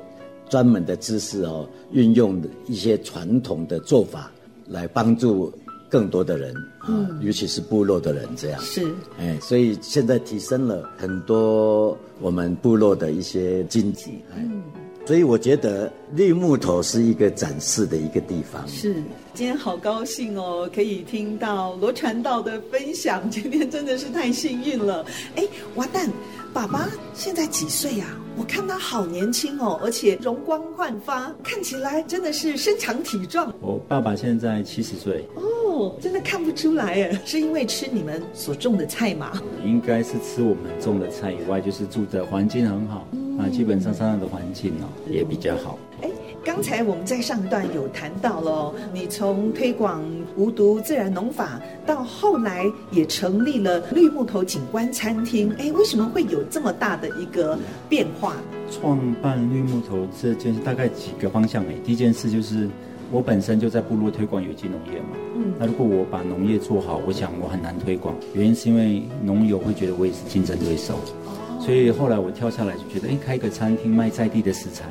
[0.50, 4.32] 专门的知识哦，运用一些传统的做法
[4.68, 5.52] 来帮助。
[5.94, 6.90] 更多的人啊，
[7.22, 8.60] 尤其是部落的人，这样。
[8.62, 8.82] 是。
[9.20, 14.64] 哎，所以现在提升了很多我们部落的一些经济，嗯，
[15.06, 18.66] 所以我觉得绿木头是一个展示的一个地方。
[18.68, 18.94] 是，
[19.34, 25.06] 今天好高兴哦，可以听到罗传道的分享，今天真的是太幸运了。
[25.36, 25.44] 哎，
[25.76, 26.10] 瓦蛋，
[26.54, 28.06] 爸爸现在几岁呀？
[28.36, 33.54] 我看他好年轻哦，而且容光焕发，看起来真的是身强体壮。
[33.62, 39.34] 我爸爸现在七十岁哦，真的看不出来哎，是因为吃你们所种的菜吗？
[39.64, 45.78] 应该是吃我们种的菜以外，就是住的环境很好，嗯、啊，基本上上的环境哦也比较好。
[46.02, 46.10] 哎，
[46.44, 50.04] 刚才我们在上一段有谈到了，你从推广
[50.36, 55.54] 无毒自然农法，到后来也成立了绿木头景观餐厅。
[55.58, 57.58] 哎，为什么会有这么大的一个
[57.90, 58.36] 变化？
[58.70, 61.64] 创办绿木头这件事大概几个方向。
[61.66, 62.68] 哎，第一件事就是
[63.12, 65.18] 我本身就在部落推广有机农业嘛。
[65.36, 65.54] 嗯。
[65.58, 70.96] 那如果我把农业做好，我想我很难推广，原因是因为农友会觉得我也是竞争对手。
[71.64, 74.84] 所以后来我跳下来就觉得，哎，开一个餐厅卖在地的食材，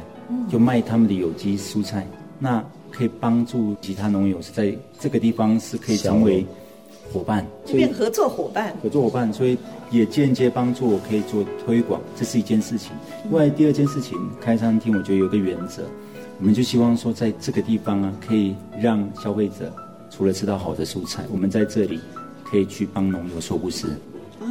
[0.51, 2.07] 就卖他们的有机蔬菜，
[2.39, 6.47] 那可以帮助其他农友是在这个地方是可以成为
[7.13, 8.75] 伙伴，就变合作伙伴。
[8.83, 9.59] 合作伙伴，所以
[9.91, 12.91] 也间接帮助我可以做推广，这是一件事情。
[13.25, 15.83] 另外第二件事情，开餐厅我觉得有个原则，
[16.39, 19.71] 我们就希望说在这个地方啊，可以让消费者
[20.09, 22.01] 除了吃到好的蔬菜，我们在这里
[22.43, 23.89] 可以去帮农友说故事。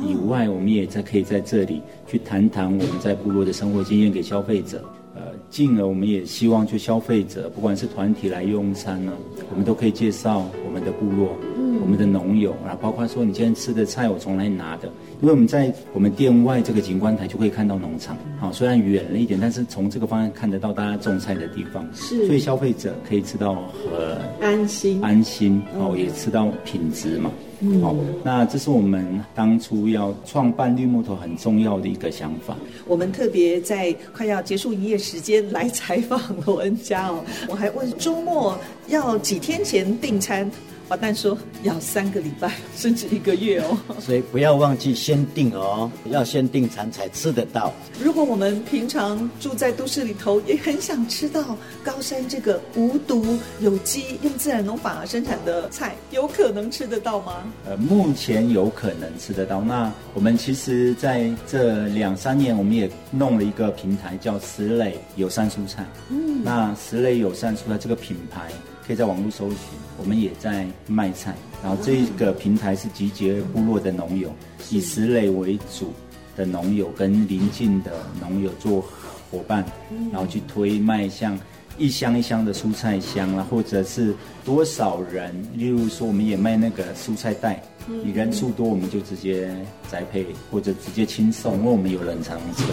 [0.01, 4.83] 以外，我们也在可以在这里去谈谈我们在部落的生活经验给消费者。
[5.13, 9.11] 呃，进而我们也希望就消费者，不管是团体来用餐呢，
[9.49, 11.35] 我们都可以介绍我们的部落，
[11.81, 14.87] 我们的农友啊，包括说你今天吃的菜我从哪里拿的，
[15.19, 27.31] 因为我们在我们店外这个景观台就可以看到农场，啊，虽然远了一点，但是从这个方向看得到大家种菜的地方，是，所以消费者可以吃到很安心，安心，哦，也吃到品质嘛。
[27.63, 32.55] 嗯，好，那这是我们当初要创办绿木头很重要的一个想法。
[32.87, 38.57] 我们特别在快要结束营业时间来采访罗恩家哦，我还问周末
[38.87, 40.49] 要几天前订餐。
[40.91, 47.71] 华诞说要三个礼拜甚至一个月哦，所以不要忘记先订哦，要先订餐才吃得到。
[47.97, 57.41] 如果我们平常住在都市里头，也很想吃到高山这个无毒、有机、用自然农法生产的菜，有可能吃得到吗？
[57.65, 59.61] 呃，目前有可能吃得到。
[59.61, 65.85] 那我们其实在这两三年，我们也弄了一个平台，叫石磊友善蔬菜。
[66.09, 68.51] 嗯，那石磊友善蔬菜这个品牌。
[68.91, 69.57] 可以在网络搜寻，
[69.97, 71.33] 我们也在卖菜。
[71.63, 74.29] 然后这个平台是集结部落的农友，
[74.69, 75.93] 以石磊为主
[76.35, 78.83] 的农友跟邻近的农友做
[79.31, 79.63] 伙伴，
[80.11, 81.39] 然后去推卖像
[81.77, 84.13] 一箱一箱的蔬菜箱啊，或者是
[84.43, 89.55] 多少人，例如说我们也卖那个蔬菜袋，你人数多我们就直接
[89.87, 92.65] 栽配或者直接轻送，因为我们有冷藏车。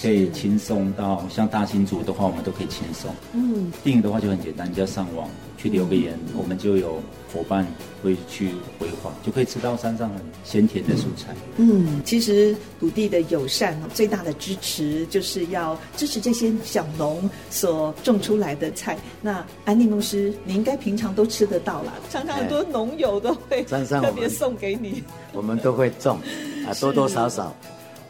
[0.00, 3.12] 可以轻松到像大新竹的话，我们都可以轻松。
[3.32, 7.66] 嗯，订的话就很简单，你只要上网去留个言，嗯、我们就有伙伴
[8.02, 11.34] 会去回访，就可以吃到山上很鲜甜的蔬菜。
[11.56, 18.96] 嗯，其实土地的友善最大的支持就是要支持这些小农所种出来的菜。
[19.20, 25.02] 那安利牧师，你应该平常都吃得到啦，常常很多农友都会特别送给你。
[25.32, 26.18] 我们都会种
[26.66, 27.52] 啊，多多少少。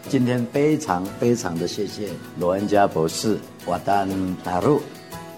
[0.06, 4.08] 今天非常非常的谢谢罗恩加博士瓦丹
[4.44, 4.80] 达鲁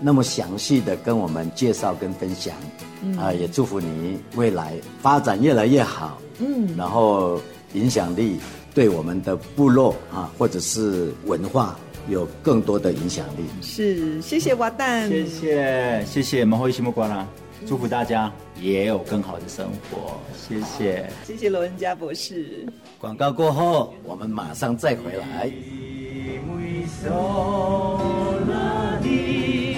[0.01, 2.55] 那么详细的跟我们介绍跟分享，
[3.03, 7.41] 嗯、啊，也祝福你未来发展越来越好，嗯，然后
[7.75, 8.39] 影响力
[8.75, 13.45] 对我们的部落啊或者是文化有更多的影响力。
[13.61, 17.27] 是，谢谢瓦丹，谢谢谢谢马后西木瓜啦。
[17.67, 20.19] 祝福大家也有更好的生活。
[20.37, 21.09] 谢谢。
[21.25, 22.67] 谢谢罗恩佳博士。
[22.99, 25.51] 广告过后我们马上再回来。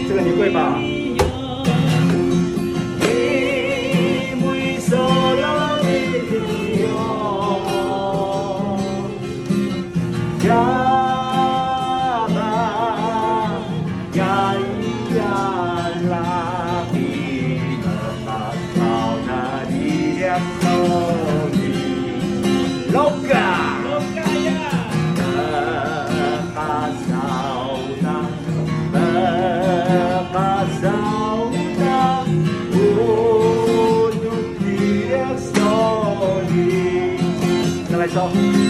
[0.09, 0.78] 这个你会吧？
[38.14, 38.61] 走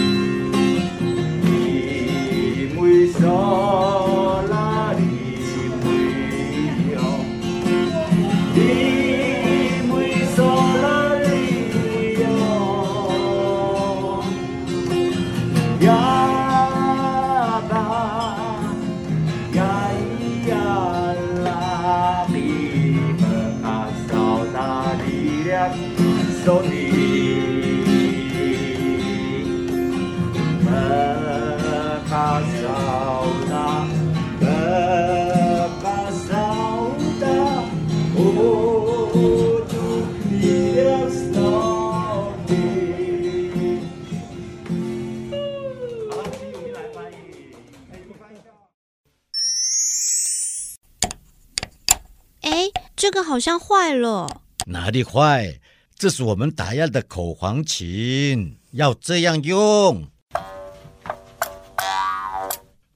[53.33, 54.27] 好像坏了。
[54.67, 55.59] 哪里坏？
[55.97, 60.05] 这是我们打样的口簧琴，要这样用。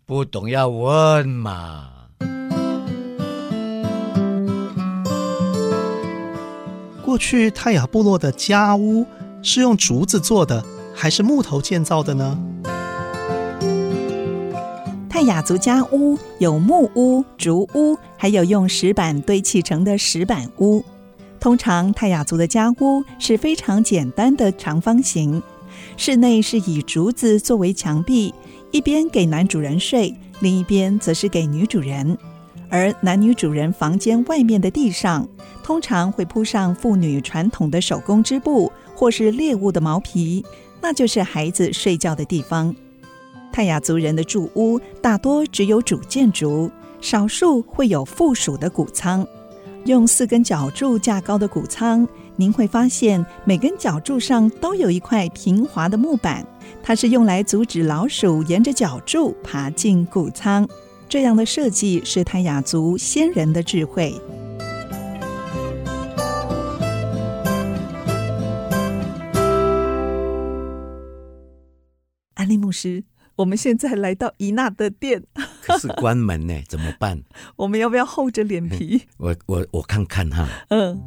[0.06, 1.90] 不懂要问嘛。
[7.04, 9.08] 过去泰雅部落的家屋
[9.42, 10.64] 是用竹子做的，
[10.94, 12.38] 还是木头建造的呢？
[15.18, 20.86] 泰雅族家屋有木屋、竹屋，还有用石板堆砌成的石板屋。
[21.40, 25.42] 通常泰雅族的家屋是非常简单的长方形，
[25.98, 28.32] 室内是以竹子作为墙壁，
[28.70, 32.16] 一边给男主人睡，另一边则是给女主人。
[32.70, 35.28] 而男女主人房间外面的地上，
[35.64, 40.46] 通常会铺上妇女传统的手工织布或是猎物的毛皮，
[40.80, 42.76] 那就是孩子睡觉的地方。
[43.58, 46.70] 泰雅族人的住屋大多只有主建筑，
[47.02, 49.28] 少数会有附属的谷仓。
[49.86, 56.46] 用四根脚柱架高的谷仓，您会发现每根脚柱上都有一块平滑的木板，
[56.84, 60.70] 它是用来阻止老鼠沿着脚柱爬进谷仓。
[61.10, 64.14] 这样的设计是泰雅族先人的智慧。
[72.36, 73.04] 安利牧师，
[73.38, 75.24] 我们现在来到伊娜的店。
[75.62, 77.22] 可是关门呢， 怎么办？
[77.56, 79.04] 我们要不要厚着脸皮？
[79.18, 80.48] 我我我看看哈。
[80.70, 81.00] 嗯。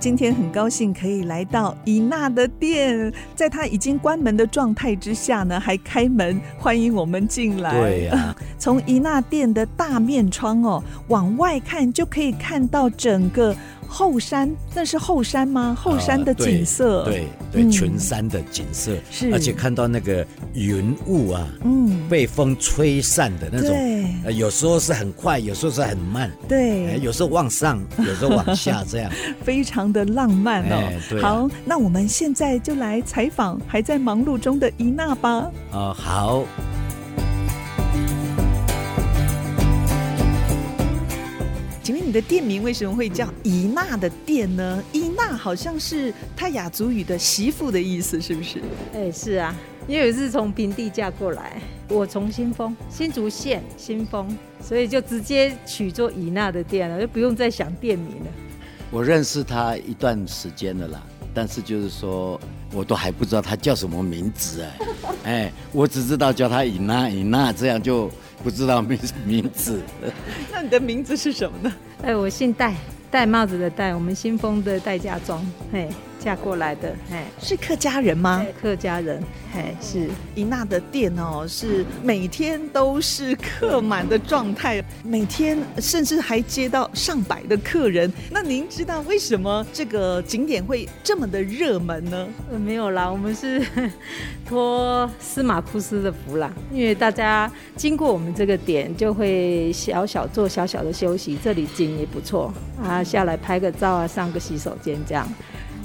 [0.00, 7.78] 今天很高兴可以来到伊娜的店，在她已经关门的状态之下呢，还开门欢迎我们进来。
[7.78, 13.54] 对呀、啊， 从伊娜店的大面窗哦，往外看就可以看到整个。
[13.88, 15.74] 后山，那是后山吗？
[15.80, 29.10] 后山的景色，呃、对对，对，群山的景色，是、嗯，而且看到那个云雾啊，嗯，被风吹散的那种，对、呃，有时候是很快，有时候是很慢，对，呃、有时候往上， 有时候往下，这样，
[29.42, 30.74] 非常的浪漫哦。
[30.74, 35.30] 哎对啊、好，那我们现在就来采访还在忙碌中的伊娜吧。
[35.30, 36.44] 啊、呃，好。
[41.88, 44.84] 请问你的店名为什么会叫伊娜的店呢？
[44.92, 48.60] 伊娜好像是泰雅族语的媳妇的意思，是不是？
[48.92, 51.58] 哎，是啊，因为是从平地嫁过来，
[51.88, 54.28] 我从新丰新竹县新丰，
[54.60, 58.26] 所以就直接取做伊娜的店了，就不用再想店名了。
[58.90, 62.38] 我认识他一段时间了啦，但是就是说，
[62.74, 64.78] 我都还不知道他叫什么名字哎，
[65.24, 68.10] 哎，我只知道叫他伊娜伊娜，这样就。
[68.42, 69.82] 不知道名名字，
[70.52, 71.72] 那你的名字是什么呢？
[72.02, 72.74] 哎，我姓戴，
[73.10, 75.88] 戴帽子的戴，我们新丰的戴家庄，嘿。
[76.18, 78.44] 嫁过来的，哎，是客家人吗？
[78.60, 79.22] 客家人，
[79.54, 88.12] 哎，是伊娜的店哦，是每天都是客满的状态，每天甚至还接到上百的客人。
[88.30, 92.28] 那您知道为什么这个景点会这么的热门呢？
[92.50, 93.64] 呃，没有啦，我们是
[94.46, 102.52] 托司马库斯的福啦，因为大家经过我们这个点，就会小小做小小的休息，这里景也不错
[102.82, 105.26] 啊，下来拍个照啊，上个洗手间这样。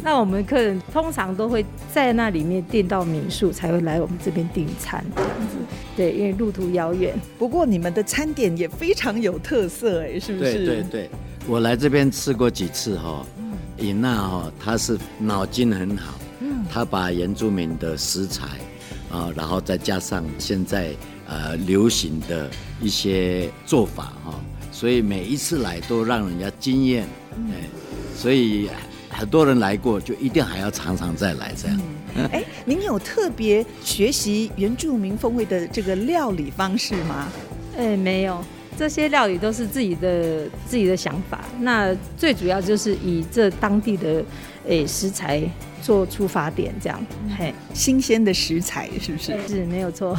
[0.03, 5.55] 那我们客人通常都会在那里面订到民宿，才会来我们这边订餐这样子。
[5.95, 7.15] 对，因为路途遥远。
[7.39, 10.53] 不过你们的餐点也非常有特色，哎，是不是？
[10.53, 11.09] 对对对，
[11.47, 13.25] 我来这边吃过几次哈。
[13.77, 18.45] 尹娜哈，她是脑筋很好，嗯，她把原住民的食材
[19.09, 20.91] 啊，然后再加上现在
[21.27, 22.49] 呃流行的
[22.81, 24.37] 一些做法哈，
[24.69, 27.07] 所以每一次来都让人家惊艳，
[27.49, 27.55] 哎，
[28.15, 28.69] 所以。
[29.13, 31.79] 很多人来过，就一定还要常常再来这样。
[32.31, 37.27] 哎、嗯，您有特别学习原住民风味的这个料理方式吗？
[37.77, 38.43] 哎，没有，
[38.77, 41.45] 这些料理都是自己的自己的想法。
[41.59, 44.23] 那最主要就是以这当地的
[44.67, 45.41] 诶食材
[45.81, 47.03] 做出发点，这样。
[47.37, 49.35] 嘿，新鲜的食材是不是？
[49.47, 50.17] 是，没有错。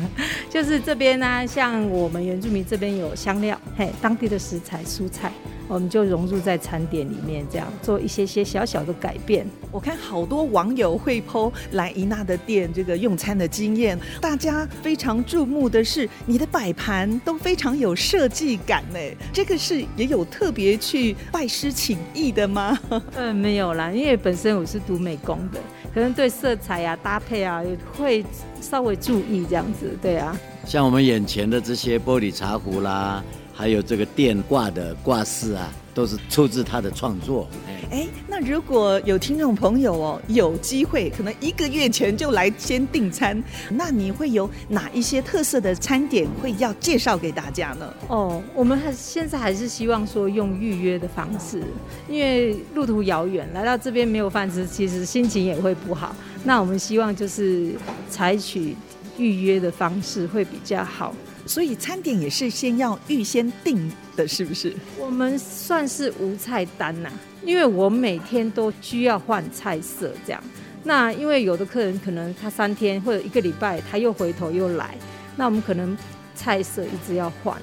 [0.50, 5.30] 就是这边呢、啊，像我们原住民这边有香料，嘿，当地的食材蔬菜。
[5.66, 9.46] 我们就融入在餐点里面，这样做一些些小小的改变。
[9.72, 18.98] 我看好多网友会 po 来伊娜的店这个用餐的经验，大家非常注目的是你的摆盘都非常有设计感呢。
[19.32, 22.78] 这个是也有特别去拜师请艺的吗？
[23.16, 25.58] 嗯， 没有啦，因为本身我是读美工的，
[25.92, 28.24] 可能对色彩啊、搭配啊也会
[28.60, 29.96] 稍微注意这样子。
[30.00, 30.36] 对啊，
[30.66, 33.24] 像我们眼前的这些玻璃茶壶啦。
[33.54, 37.48] 还有这个电挂的挂饰啊，都是出自他的创作。
[37.90, 43.40] 哎，那如果有听众朋友哦，有机会可能一个月前就来先订餐，
[43.70, 47.94] 那你会有哪一些特色的餐点会要介绍给大家呢？
[48.08, 51.62] 哦，我们还现在还是希望说用预约的方式，
[52.08, 56.16] 因为路途遥远，来到这边没有饭吃，其实心情也会不好。
[56.42, 57.72] 那我们希望就是
[58.10, 58.74] 采取
[59.16, 61.14] 预约的方式会比较好。
[61.46, 64.72] 所以餐点也是先要预先订的，是不是？
[64.98, 67.10] 我们算是无菜单呐、
[67.44, 70.42] 因为我每天都需要换菜色，这样。
[70.82, 74.96] 那因为有的客人可能他三天或者一个礼拜他又回头又来，
[75.36, 75.96] 那我们可能
[76.34, 77.56] 菜色一直要换，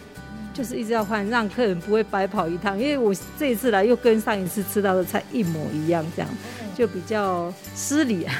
[0.53, 2.79] 就是一直要换，让客人不会白跑一趟。
[2.79, 6.29] 因为我这一次来又跟上一次吃到的菜一模一样，这样
[6.75, 8.33] 就比较失礼啊。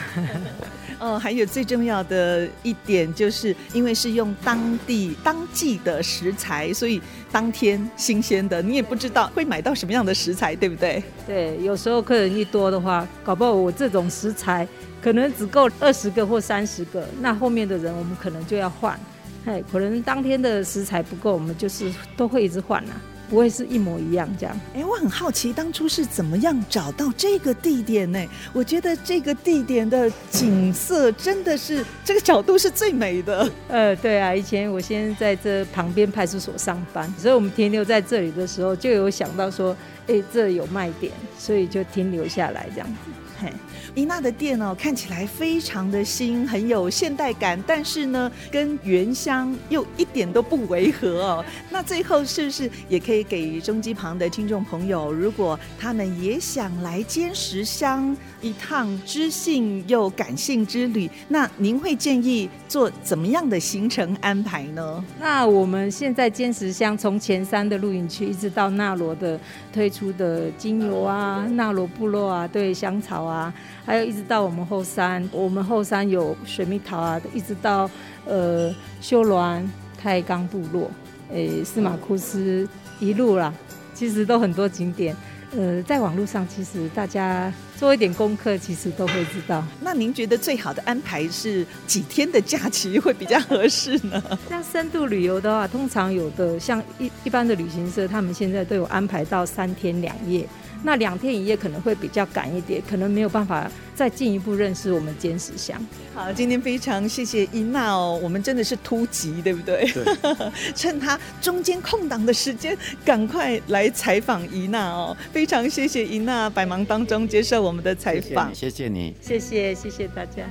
[1.02, 11.02] 哦，还有最重要的一点，就是因为是用当地当季的食材，所以当天新鲜的，你也不知道会买到什么样的食材，对不对？
[11.26, 14.68] 对，有时候客人一多的话，搞不好我这种食材
[15.02, 19.00] 可能只够二十个或三十个，那后面的人我们可能就要换，
[19.46, 23.02] 哎，可能当天的食材不够，我们就是都会一直换啊。
[23.32, 24.60] 不会是一模一样这样。
[24.76, 28.20] 哎，我很好奇，当初是怎么样找到这个地点呢？
[28.52, 33.50] 我觉得这个地点的景色真的是这个角度是最美的。
[33.70, 39.74] 呃，对啊，以前我先在这旁边派出所上班，所以我们停留在这里的时候，就有想到说，
[40.08, 43.12] 哎，这有卖点，所以就停留下来这样子。
[43.40, 43.54] 嘿。
[43.94, 51.46] 伊娜的店哦，看起来非常的新，很有现代感，但是呢，跟原乡又一点都不违和哦。
[51.70, 65.04] 那最后是不是也可以给中继旁的听众朋友，如果他们也想来尖石乡一趟知性又感性之旅，那您会建议做怎么样的行程安排呢？
[65.20, 69.38] 那我们现在尖石乡从前山的露营区一直到纳罗的
[69.74, 73.54] 推出的精油啊，纳罗部落啊，对香草啊。
[73.86, 77.90] 还有一直到我们后山，我们后山有水蜜桃啊，一直到
[78.26, 79.68] 呃秀峦
[79.98, 80.90] 太钢部落，
[81.32, 82.68] 诶司马库斯
[83.00, 83.54] 一路啦，
[83.94, 85.16] 其实都很多景点。
[85.54, 89.62] 呃，在网络上其实大家做一点功课，其实都会知道。
[89.82, 94.24] 那您觉得最好的安排是几天的假期会比较合适呢？
[94.48, 100.48] 像深度旅游的话，通常有的像一一般的旅行社，他们现在都有安排到三天两夜。
[100.84, 105.80] 那两天一夜可能会比较赶一点，可能没有办法再进一步认识我们尖石乡。
[106.14, 109.90] 好，今天非常谢谢伊娜哦，我们真的是突击，对不对？
[109.92, 110.04] 对。
[110.76, 115.16] 趁他中间空档的时间，赶快来采访伊娜哦。
[115.32, 120.44] 非常谢谢伊娜百忙当中接受我们的采访，谢谢你，谢谢谢谢大家。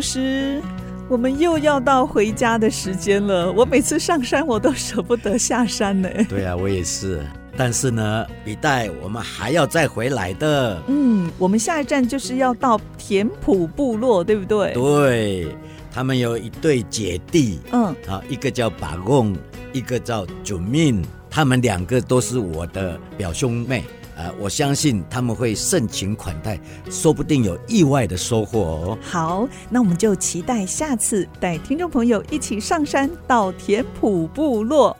[0.00, 0.60] 师，
[1.08, 3.52] 我们又要到回家的时间了。
[3.52, 6.08] 我每次上山，我都舍不得下山呢。
[6.28, 7.20] 对啊，我也是。
[7.54, 10.82] 但是呢，笔袋，我们还要再回来的。
[10.86, 14.72] 嗯，我们下一站就是要到田埔部落，对不对？
[14.72, 15.48] 对，
[15.92, 17.60] 他们有一对姐弟。
[17.70, 19.36] 嗯，啊，一个叫把贡，
[19.70, 23.84] 一个叫九命，他们两个都是我的表兄妹。
[24.22, 26.56] 呃，我相信他们会盛情款待，
[26.88, 28.98] 说不定有意外的收获哦。
[29.02, 34.96] 好，那我们就期待下次带听众朋友一起上山到田埔部落。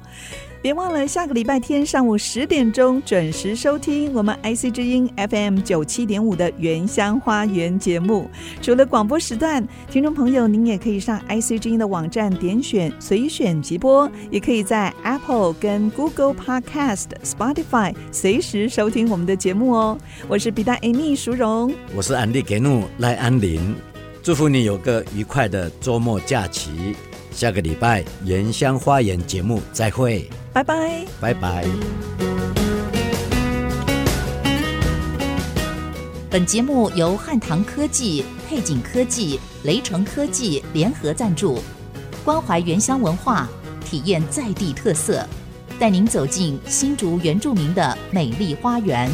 [0.63, 8.31] 别忘了下个礼拜天上午十点钟准时收听我们 IC 之音 FM 九七点五的《原乡花园》节目。
[8.61, 19.99] 除了广播时段，听众朋友您也可以上 IC 之音的网站点选随选即播，也可以在 Apple 跟 Google Podcast、Spotify 随时收听我们的节目哦。
[20.29, 23.75] 我是笔袋 Amy 淑荣，我是安迪给怒赖安林，
[24.23, 26.95] 祝福你有个愉快的周末假期。
[27.33, 30.29] 下个礼拜《原乡花园》节目再会。
[30.53, 31.65] 拜拜，拜拜。
[36.31, 41.59] 本节目由汉唐科技、配景科技、雷城科技联合赞助，
[42.25, 43.47] 关怀原乡文化，
[43.85, 45.27] 体验在地特色，
[45.79, 49.11] 带您走进新竹原住民的美丽花园。